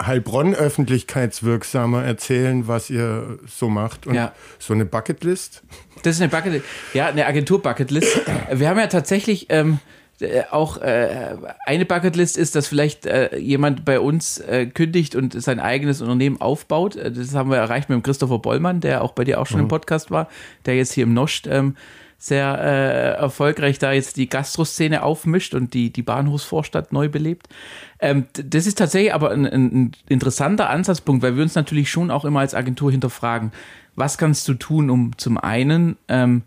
[0.00, 4.06] Heilbronn öffentlichkeitswirksamer erzählen, was ihr so macht.
[4.06, 4.32] Und ja.
[4.58, 5.62] so eine Bucketlist?
[6.02, 6.64] Das ist eine Bucketlist.
[6.92, 8.20] Ja, eine Agentur-Bucketlist.
[8.52, 9.78] Wir haben ja tatsächlich ähm,
[10.20, 11.36] äh, auch äh,
[11.66, 16.40] eine Bucketlist ist, dass vielleicht äh, jemand bei uns äh, kündigt und sein eigenes Unternehmen
[16.40, 16.96] aufbaut.
[16.96, 19.58] Äh, das haben wir erreicht mit dem Christopher Bollmann, der auch bei dir auch schon
[19.58, 19.64] mhm.
[19.64, 20.28] im Podcast war,
[20.64, 21.76] der jetzt hier im Nost ähm,
[22.18, 27.48] sehr äh, erfolgreich da jetzt die Gastroszene aufmischt und die, die Bahnhofsvorstadt neu belebt.
[28.00, 32.24] Ähm, das ist tatsächlich aber ein, ein, interessanter Ansatzpunkt, weil wir uns natürlich schon auch
[32.24, 33.52] immer als Agentur hinterfragen,
[33.94, 36.42] was kannst du tun, um zum einen ähm,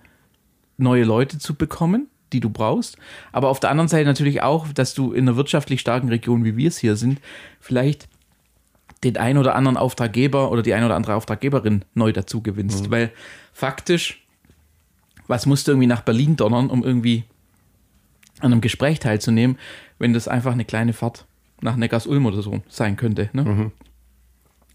[0.77, 2.97] neue Leute zu bekommen, die du brauchst,
[3.31, 6.57] aber auf der anderen Seite natürlich auch, dass du in einer wirtschaftlich starken Region, wie
[6.57, 7.19] wir es hier sind,
[7.59, 8.07] vielleicht
[9.03, 12.87] den einen oder anderen Auftraggeber oder die eine oder andere Auftraggeberin neu dazu gewinnst.
[12.87, 12.91] Mhm.
[12.91, 13.11] Weil
[13.53, 14.25] faktisch,
[15.29, 17.23] was musst du irgendwie nach Berlin donnern, um irgendwie
[18.39, 19.57] an einem Gespräch teilzunehmen,
[19.99, 21.25] wenn das einfach eine kleine Fahrt
[21.61, 23.29] nach Neckars-Ulm oder so sein könnte.
[23.33, 23.43] Ne?
[23.43, 23.71] Mhm.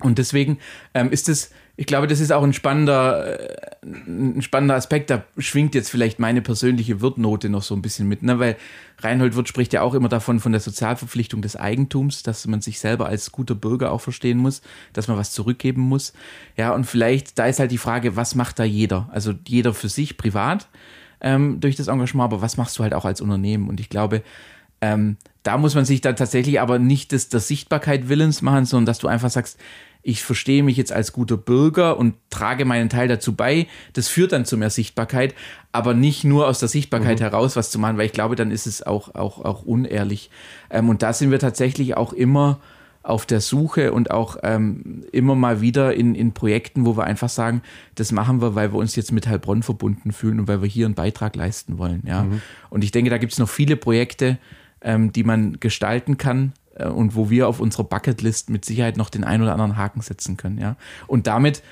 [0.01, 0.59] Und deswegen
[0.95, 5.11] ähm, ist es ich glaube, das ist auch ein spannender, äh, ein spannender Aspekt.
[5.11, 8.39] Da schwingt jetzt vielleicht meine persönliche Wirtnote noch so ein bisschen mit, ne?
[8.39, 8.57] weil
[8.99, 12.79] Reinhold Wirth spricht ja auch immer davon, von der Sozialverpflichtung des Eigentums, dass man sich
[12.79, 14.63] selber als guter Bürger auch verstehen muss,
[14.93, 16.13] dass man was zurückgeben muss.
[16.57, 19.09] Ja, und vielleicht, da ist halt die Frage, was macht da jeder?
[19.13, 20.69] Also jeder für sich privat
[21.21, 23.69] ähm, durch das Engagement, aber was machst du halt auch als Unternehmen?
[23.69, 24.23] Und ich glaube,
[24.81, 28.87] ähm, da muss man sich dann tatsächlich aber nicht des, der Sichtbarkeit willens machen, sondern
[28.87, 29.59] dass du einfach sagst,
[30.05, 33.67] ich verstehe mich jetzt als guter Bürger und trage meinen Teil dazu bei.
[33.95, 35.35] Das führt dann zu mehr Sichtbarkeit,
[35.73, 37.25] aber nicht nur aus der Sichtbarkeit mhm.
[37.25, 40.31] heraus was zu machen, weil ich glaube, dann ist es auch, auch, auch unehrlich.
[40.71, 42.61] Ähm, und da sind wir tatsächlich auch immer
[43.03, 47.29] auf der Suche und auch ähm, immer mal wieder in, in Projekten, wo wir einfach
[47.29, 47.63] sagen,
[47.95, 50.87] das machen wir, weil wir uns jetzt mit Heilbronn verbunden fühlen und weil wir hier
[50.87, 52.03] einen Beitrag leisten wollen.
[52.07, 52.25] Ja?
[52.25, 52.43] Mhm.
[52.69, 54.39] Und ich denke, da gibt es noch viele Projekte,
[54.83, 59.25] ähm, die man gestalten kann, und wo wir auf unserer Bucketlist mit Sicherheit noch den
[59.25, 60.77] einen oder anderen Haken setzen können, ja.
[61.07, 61.63] Und damit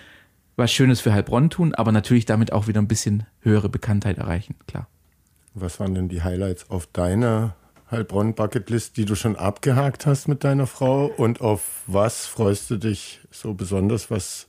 [0.57, 4.55] was Schönes für Heilbronn tun, aber natürlich damit auch wieder ein bisschen höhere Bekanntheit erreichen,
[4.67, 4.87] klar.
[5.55, 7.55] Was waren denn die Highlights auf deiner
[7.91, 11.07] Heilbronn-Bucketlist, die du schon abgehakt hast mit deiner Frau?
[11.07, 14.49] Und auf was freust du dich so besonders, was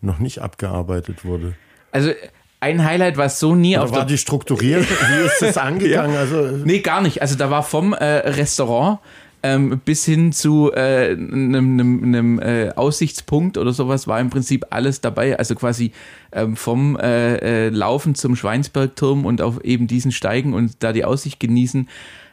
[0.00, 1.54] noch nicht abgearbeitet wurde?
[1.92, 2.12] Also
[2.60, 4.86] ein Highlight, was so nie Oder auf war die strukturiert?
[4.88, 6.14] Wie ist das angegangen?
[6.14, 6.20] ja.
[6.20, 7.22] also nee, gar nicht.
[7.22, 8.98] Also da war vom äh, Restaurant
[9.42, 15.38] ähm, bis hin zu äh, einem, äh, Aussichtspunkt oder sowas war im Prinzip alles dabei.
[15.38, 15.92] Also quasi
[16.32, 21.04] ähm, vom äh, äh, Laufen zum Schweinsbergturm und auf eben diesen steigen und da die
[21.04, 21.88] Aussicht genießen.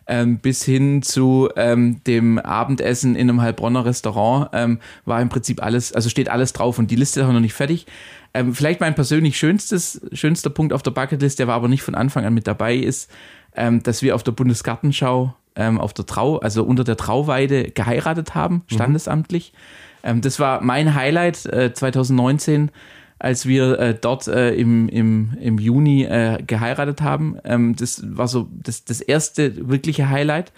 [0.08, 5.64] Ähm, bis hin zu ähm, dem Abendessen in einem Heilbronner Restaurant ähm, war im Prinzip
[5.64, 7.88] alles, also steht alles drauf und die Liste ist auch noch nicht fertig.
[8.36, 11.95] Ähm, vielleicht mein persönlich schönstes, schönster Punkt auf der Bucketlist, der war aber nicht von
[11.95, 13.10] Anfang an mit dabei, ist,
[13.56, 18.36] ähm, dass wir auf der Bundesgartenschau ähm, auf der Trau, also unter der Trauweide geheiratet
[18.36, 18.76] haben, mhm.
[18.76, 19.53] standesamtlich.
[19.53, 20.10] Mhm.
[20.10, 22.72] Ähm, das war mein Highlight äh, 2019,
[23.18, 27.38] als wir äh, dort äh, im, im, im Juni äh, geheiratet haben.
[27.43, 30.51] Ähm, das war so das, das erste wirkliche Highlight.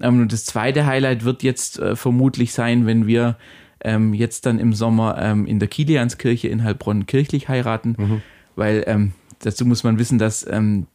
[0.00, 3.36] Ähm, und das zweite Highlight wird jetzt äh, vermutlich sein, wenn wir
[3.84, 8.22] ähm, jetzt dann im Sommer ähm, in der Kilianskirche in Heilbronn kirchlich heiraten, mhm.
[8.56, 10.46] weil dazu muss man wissen, dass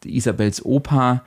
[0.05, 1.23] Isabels Opa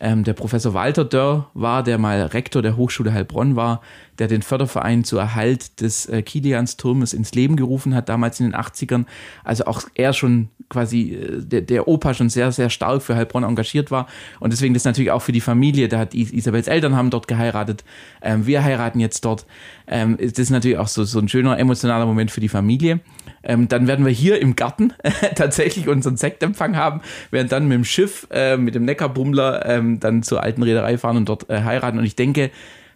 [0.00, 3.80] ähm, der Professor Walter Dörr war, der mal Rektor der Hochschule Heilbronn war,
[4.18, 8.54] der den Förderverein zur Erhalt des äh, Kiliansturmes ins Leben gerufen hat, damals in den
[8.54, 9.04] 80ern.
[9.44, 13.44] Also auch er schon quasi, äh, der, der Opa schon sehr, sehr stark für Heilbronn
[13.44, 14.06] engagiert war.
[14.40, 15.88] Und deswegen das natürlich auch für die Familie.
[15.88, 17.84] Da hat Isabels Eltern haben dort geheiratet.
[18.22, 19.46] Ähm, wir heiraten jetzt dort.
[19.86, 23.00] Ähm, das ist natürlich auch so, so ein schöner emotionaler Moment für die Familie.
[23.42, 24.92] Ähm, dann werden wir hier im Garten
[25.36, 27.00] tatsächlich unseren Sektempfang haben,
[27.30, 31.16] werden dann mit dem Schiff, äh, mit dem Neckarbummler ähm, dann zur alten Reederei fahren
[31.16, 31.98] und dort äh, heiraten.
[31.98, 32.50] Und ich denke,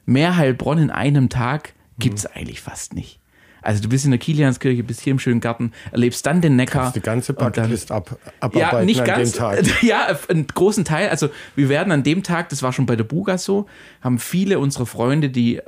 [0.07, 2.31] mehr Heilbronn in einem Tag gibt es mhm.
[2.35, 3.21] eigentlich fast nicht.
[3.63, 6.83] Also du bist in der Kilianskirche, bist hier im schönen Garten, erlebst dann den Neckar.
[6.83, 9.65] Kannst die ganze Bucketlist ab, abarbeiten ja, nicht an ganz, dem Tag.
[9.83, 11.09] Ja, einen großen Teil.
[11.09, 13.67] Also wir werden an dem Tag, das war schon bei der Buga so,
[14.01, 15.63] haben viele unserer Freunde, die äh,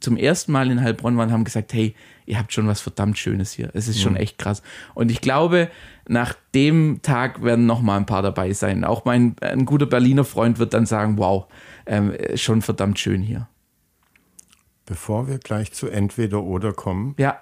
[0.00, 3.52] zum ersten Mal in Heilbronn waren, haben gesagt, hey, ihr habt schon was verdammt Schönes
[3.52, 3.70] hier.
[3.74, 4.20] Es ist schon mhm.
[4.20, 4.62] echt krass.
[4.94, 5.68] Und ich glaube,
[6.08, 8.82] nach dem Tag werden noch mal ein paar dabei sein.
[8.82, 11.46] Auch mein ein guter Berliner Freund wird dann sagen, wow,
[11.84, 13.46] ähm, schon verdammt schön hier.
[14.86, 17.40] Bevor wir gleich zu entweder oder kommen, ja.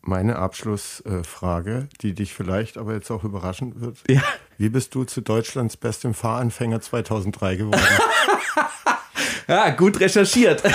[0.00, 3.98] meine Abschlussfrage, die dich vielleicht aber jetzt auch überraschen wird.
[4.08, 4.22] Ja.
[4.56, 7.82] Wie bist du zu Deutschlands bestem Fahranfänger 2003 geworden?
[9.48, 10.62] ja, gut recherchiert.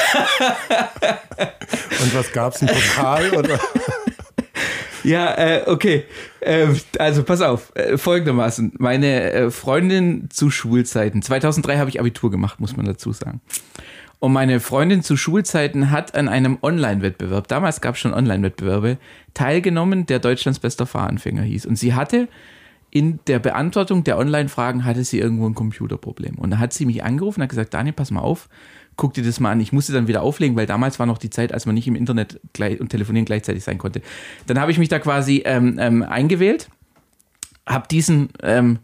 [2.02, 3.58] Und was gab es, ein Pokal oder?
[5.04, 6.06] Ja, äh, okay.
[6.42, 6.68] Äh,
[7.00, 8.74] also pass auf, äh, folgendermaßen.
[8.78, 13.42] Meine äh, Freundin zu Schulzeiten, 2003 habe ich Abitur gemacht, muss man dazu sagen.
[14.22, 19.00] Und meine Freundin zu Schulzeiten hat an einem Online-Wettbewerb, damals gab es schon Online-Wettbewerbe,
[19.34, 21.66] teilgenommen, der Deutschlands bester Fahranfänger hieß.
[21.66, 22.28] Und sie hatte
[22.92, 26.36] in der Beantwortung der Online-Fragen hatte sie irgendwo ein Computerproblem.
[26.36, 28.48] Und da hat sie mich angerufen und hat gesagt, Daniel, pass mal auf,
[28.96, 29.60] guck dir das mal an.
[29.60, 31.96] Ich musste dann wieder auflegen, weil damals war noch die Zeit, als man nicht im
[31.96, 32.40] Internet
[32.80, 34.04] und telefonieren gleichzeitig sein konnte.
[34.46, 36.70] Dann habe ich mich da quasi ähm, ähm, eingewählt,
[37.66, 38.78] habe diesen ähm,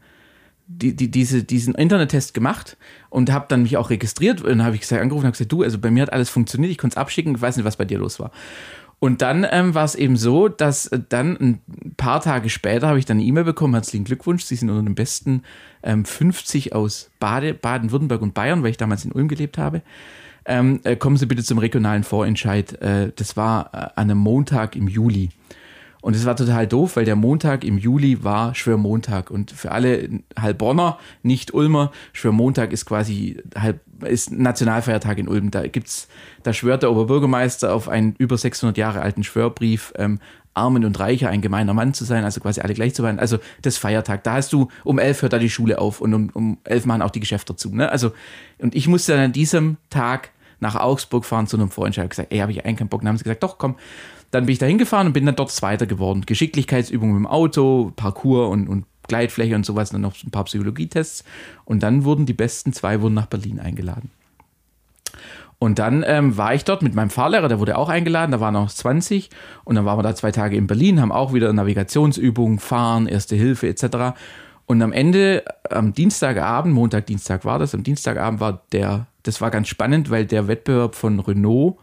[0.67, 2.77] die, die, diese, diesen Internettest gemacht
[3.09, 5.63] und habe dann mich auch registriert und habe ich gesagt, angerufen und habe gesagt, du,
[5.63, 7.85] also bei mir hat alles funktioniert, ich konnte es abschicken, ich weiß nicht, was bei
[7.85, 8.31] dir los war.
[8.99, 11.61] Und dann ähm, war es eben so, dass äh, dann ein
[11.97, 14.95] paar Tage später habe ich dann eine E-Mail bekommen, herzlichen Glückwunsch, Sie sind unter den
[14.95, 15.43] besten
[15.83, 19.83] ähm, 50 aus Bade, Baden-Württemberg und Bayern, weil ich damals in Ulm gelebt habe.
[20.45, 22.81] Ähm, äh, kommen Sie bitte zum regionalen Vorentscheid.
[22.81, 25.29] Äh, das war äh, an einem Montag im Juli.
[26.07, 29.29] Und es war total doof, weil der Montag im Juli war Schwörmontag.
[29.29, 30.07] Und für alle
[30.39, 35.51] Heilbronner, nicht Ulmer, Schwörmontag ist quasi halb, ist Nationalfeiertag in Ulm.
[35.51, 36.07] Da gibt's,
[36.43, 40.19] da schwört der Oberbürgermeister auf einen über 600 Jahre alten Schwörbrief, ähm,
[40.53, 43.19] Armen und Reicher ein gemeiner Mann zu sein, also quasi alle gleich zu sein.
[43.19, 44.23] Also das Feiertag.
[44.23, 47.01] Da hast du um elf hört da die Schule auf und um, um elf machen
[47.01, 47.75] auch die Geschäfte zu.
[47.75, 47.91] Ne?
[47.91, 48.13] Also,
[48.59, 50.29] und ich musste dann an diesem Tag
[50.59, 52.03] nach Augsburg fahren zu einem Vorentscheid.
[52.03, 53.01] Ich habe gesagt, ey, habe ich eigentlich keinen Bock.
[53.01, 53.75] Dann haben sie gesagt, doch, komm,
[54.31, 56.23] dann bin ich da hingefahren und bin dann dort Zweiter geworden.
[56.25, 61.23] Geschicklichkeitsübungen mit dem Auto, Parcours und, und Gleitfläche und sowas, dann noch ein paar Psychologietests.
[61.65, 64.11] Und dann wurden die besten zwei wurden nach Berlin eingeladen.
[65.59, 68.53] Und dann ähm, war ich dort mit meinem Fahrlehrer, der wurde auch eingeladen, da waren
[68.53, 69.29] noch 20.
[69.63, 73.35] Und dann waren wir da zwei Tage in Berlin, haben auch wieder Navigationsübungen, Fahren, Erste
[73.35, 74.17] Hilfe etc.
[74.67, 79.49] Und am Ende, am Dienstagabend, Montag, Dienstag war das, am Dienstagabend war der, das war
[79.49, 81.77] ganz spannend, weil der Wettbewerb von Renault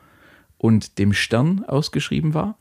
[0.59, 2.57] und dem Stern ausgeschrieben war.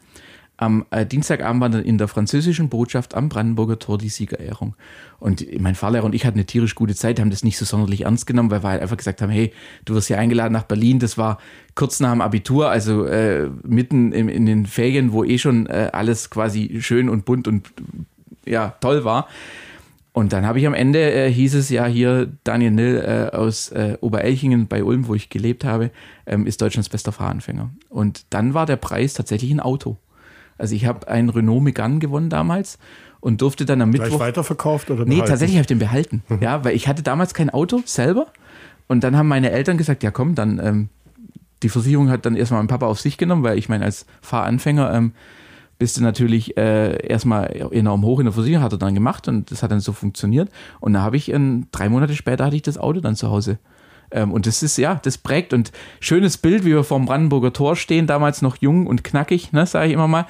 [0.56, 4.76] Am äh, Dienstagabend war dann in der französischen Botschaft am Brandenburger Tor die Siegerehrung.
[5.20, 8.02] Und mein Fahrlehrer und ich hatten eine tierisch gute Zeit, haben das nicht so sonderlich
[8.02, 9.52] ernst genommen, weil wir halt einfach gesagt haben, hey,
[9.86, 11.00] du wirst hier eingeladen nach Berlin.
[11.00, 11.40] Das war
[11.74, 15.90] kurz nach dem Abitur, also äh, mitten in, in, den Ferien, wo eh schon äh,
[15.92, 17.74] alles quasi schön und bunt und
[18.46, 19.28] ja, toll war.
[20.14, 22.98] Und dann habe ich am Ende, äh, hieß es ja hier, Daniel Nill
[23.34, 25.90] äh, aus äh, Oberelchingen bei Ulm, wo ich gelebt habe,
[26.28, 27.72] ähm, ist Deutschlands bester Fahranfänger.
[27.90, 29.98] Und dann war der Preis tatsächlich ein Auto.
[30.60, 32.78] Also ich habe einen Renault Megane gewonnen damals
[33.22, 34.08] und durfte dann am Mittwoch...
[34.10, 35.22] Gleich weiterverkauft oder behalten?
[35.22, 36.22] Nee, tatsächlich habe ich den behalten.
[36.30, 36.42] Mhm.
[36.42, 38.28] Ja, weil ich hatte damals kein Auto selber.
[38.88, 40.60] Und dann haben meine Eltern gesagt, ja komm, dann...
[40.60, 40.90] Ähm,
[41.64, 44.94] die Versicherung hat dann erstmal meinen Papa auf sich genommen, weil ich meine, als Fahranfänger...
[44.94, 45.14] Ähm,
[45.84, 49.52] bist du natürlich äh, erstmal enorm hoch in der Versicherung, hat er dann gemacht und
[49.52, 50.50] das hat dann so funktioniert.
[50.80, 53.58] Und da habe ich, in, drei Monate später hatte ich das Auto dann zu Hause.
[54.10, 57.76] Ähm, und das ist, ja, das prägt und schönes Bild, wie wir vorm Brandenburger Tor
[57.76, 60.26] stehen, damals noch jung und knackig, ne, sage ich immer mal.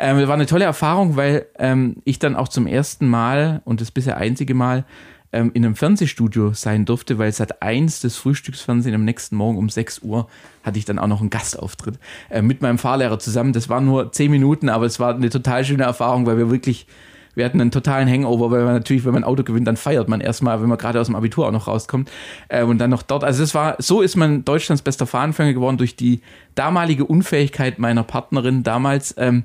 [0.00, 3.92] Ähm, war eine tolle Erfahrung, weil ähm, ich dann auch zum ersten Mal und das
[3.92, 4.84] bisher einzige Mal
[5.32, 9.68] ähm, in einem Fernsehstudio sein durfte, weil seit eins des Frühstücksfernsehen am nächsten Morgen um
[9.68, 10.28] 6 Uhr
[10.62, 11.98] hatte ich dann auch noch einen Gastauftritt
[12.30, 13.52] äh, mit meinem Fahrlehrer zusammen.
[13.52, 16.86] Das waren nur 10 Minuten, aber es war eine total schöne Erfahrung, weil wir wirklich
[17.36, 20.08] wir hatten einen totalen Hangover, weil man natürlich, wenn man ein Auto gewinnt, dann feiert
[20.08, 22.10] man erstmal, wenn man gerade aus dem Abitur auch noch rauskommt
[22.48, 23.24] äh, und dann noch dort.
[23.24, 26.22] Also es war, so ist man Deutschlands bester Fahranfänger geworden durch die
[26.54, 29.14] damalige Unfähigkeit meiner Partnerin damals.
[29.18, 29.44] Ähm,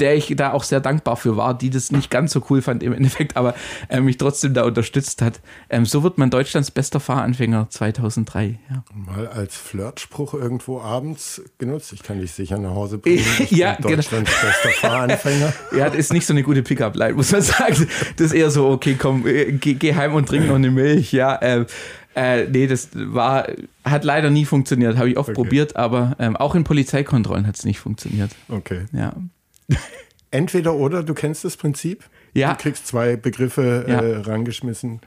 [0.00, 2.82] der ich da auch sehr dankbar für war, die das nicht ganz so cool fand
[2.82, 3.54] im Endeffekt, aber
[3.88, 5.40] äh, mich trotzdem da unterstützt hat.
[5.70, 8.58] Ähm, so wird man Deutschlands bester Fahranfänger 2003.
[8.70, 8.84] Ja.
[8.94, 11.92] Mal als Flirtspruch irgendwo abends genutzt.
[11.92, 13.24] Ich kann dich sicher nach Hause bringen.
[13.50, 13.76] Ja.
[13.76, 14.52] Deutschlands genau.
[14.52, 15.52] bester Fahranfänger.
[15.76, 17.86] ja, das ist nicht so eine gute Pickup-Line, muss man sagen.
[18.16, 21.12] Das ist eher so, okay, komm, äh, geh, geh heim und trink noch eine Milch.
[21.12, 21.66] Ja, äh,
[22.14, 23.46] äh, nee, das war,
[23.84, 24.96] hat leider nie funktioniert.
[24.96, 25.36] Habe ich oft okay.
[25.36, 28.30] probiert, aber ähm, auch in Polizeikontrollen hat es nicht funktioniert.
[28.48, 28.86] Okay.
[28.92, 29.14] Ja.
[30.30, 32.04] Entweder oder, du kennst das Prinzip.
[32.32, 32.54] Ja.
[32.54, 34.02] Du kriegst zwei Begriffe ja.
[34.02, 35.00] äh, rangeschmissen,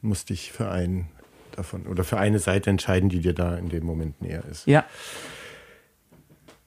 [0.00, 1.08] musst dich für einen
[1.52, 4.66] davon oder für eine Seite entscheiden, die dir da in dem Moment näher ist.
[4.66, 4.84] Ja.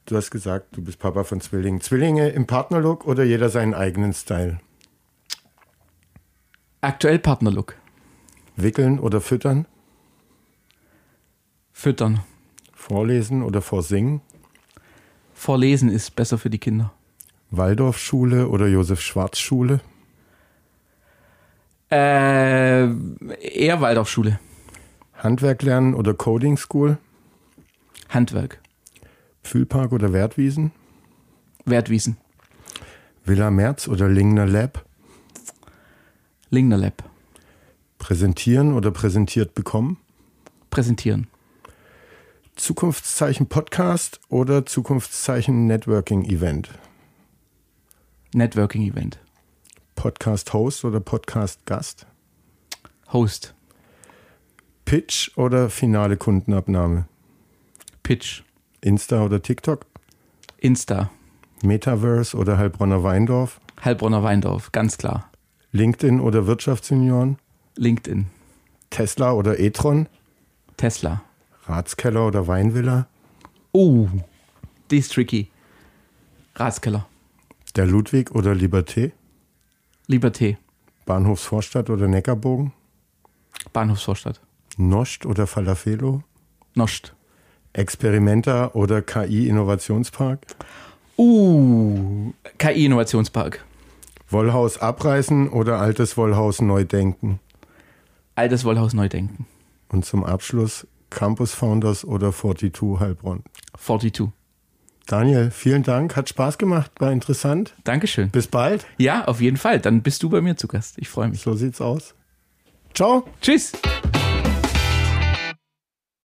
[0.05, 1.81] Du hast gesagt, du bist Papa von Zwillingen.
[1.81, 4.59] Zwillinge im Partnerlook oder jeder seinen eigenen Style?
[6.81, 7.77] Aktuell Partnerlook.
[8.57, 9.65] Wickeln oder füttern?
[11.71, 12.19] Füttern.
[12.73, 14.21] Vorlesen oder vorsingen?
[15.33, 16.93] Vorlesen ist besser für die Kinder.
[17.55, 19.79] Waldorfschule oder Josef Schwarz Schule?
[21.91, 24.39] Äh, eher Waldorfschule.
[25.13, 26.97] Handwerk lernen oder Coding School?
[28.09, 28.59] Handwerk.
[29.43, 30.71] Pfühlpark oder Wertwiesen?
[31.65, 32.17] Wertwiesen.
[33.23, 34.83] Villa Merz oder Lingner Lab?
[36.49, 37.03] Lingner Lab.
[37.99, 39.97] Präsentieren oder präsentiert bekommen?
[40.71, 41.27] Präsentieren.
[42.55, 46.69] Zukunftszeichen Podcast oder Zukunftszeichen Networking Event?
[48.33, 49.19] Networking-Event.
[49.95, 52.07] Podcast-Host oder Podcast-Gast?
[53.11, 53.53] Host.
[54.85, 57.05] Pitch oder finale Kundenabnahme?
[58.01, 58.43] Pitch.
[58.81, 59.85] Insta oder TikTok?
[60.57, 61.11] Insta.
[61.61, 63.61] Metaverse oder Heilbronner Weindorf?
[63.83, 65.29] Heilbronner Weindorf, ganz klar.
[65.71, 67.37] LinkedIn oder Wirtschaftsunion?
[67.75, 68.27] LinkedIn.
[68.89, 70.07] Tesla oder e-tron?
[70.77, 71.23] Tesla.
[71.65, 73.07] Ratskeller oder Weinvilla?
[73.71, 74.07] Oh,
[74.91, 75.49] die ist tricky.
[76.55, 77.07] Ratskeller.
[77.75, 79.13] Der Ludwig oder Liberté?
[80.07, 80.57] Liberté.
[81.05, 82.71] Bahnhofsvorstadt oder Neckarbogen?
[83.73, 84.39] Bahnhofsvorstadt.
[84.77, 86.21] Nost oder Falafelo?
[86.75, 87.15] Nost.
[87.73, 90.45] Experimenta oder KI-Innovationspark?
[91.17, 93.65] Uh, KI-Innovationspark.
[94.29, 97.39] Wollhaus abreißen oder altes Wollhaus neu denken?
[98.35, 99.47] Altes Wollhaus neu denken.
[99.89, 103.43] Und zum Abschluss Campus Founders oder 42 Heilbronn?
[103.77, 104.29] 42.
[105.05, 106.15] Daniel, vielen Dank.
[106.15, 107.73] Hat Spaß gemacht, war interessant.
[107.83, 108.29] Dankeschön.
[108.29, 108.85] Bis bald.
[108.97, 109.79] Ja, auf jeden Fall.
[109.79, 110.95] Dann bist du bei mir zu Gast.
[110.97, 111.41] Ich freue mich.
[111.41, 112.15] So sieht's aus.
[112.93, 113.25] Ciao.
[113.41, 113.73] Tschüss.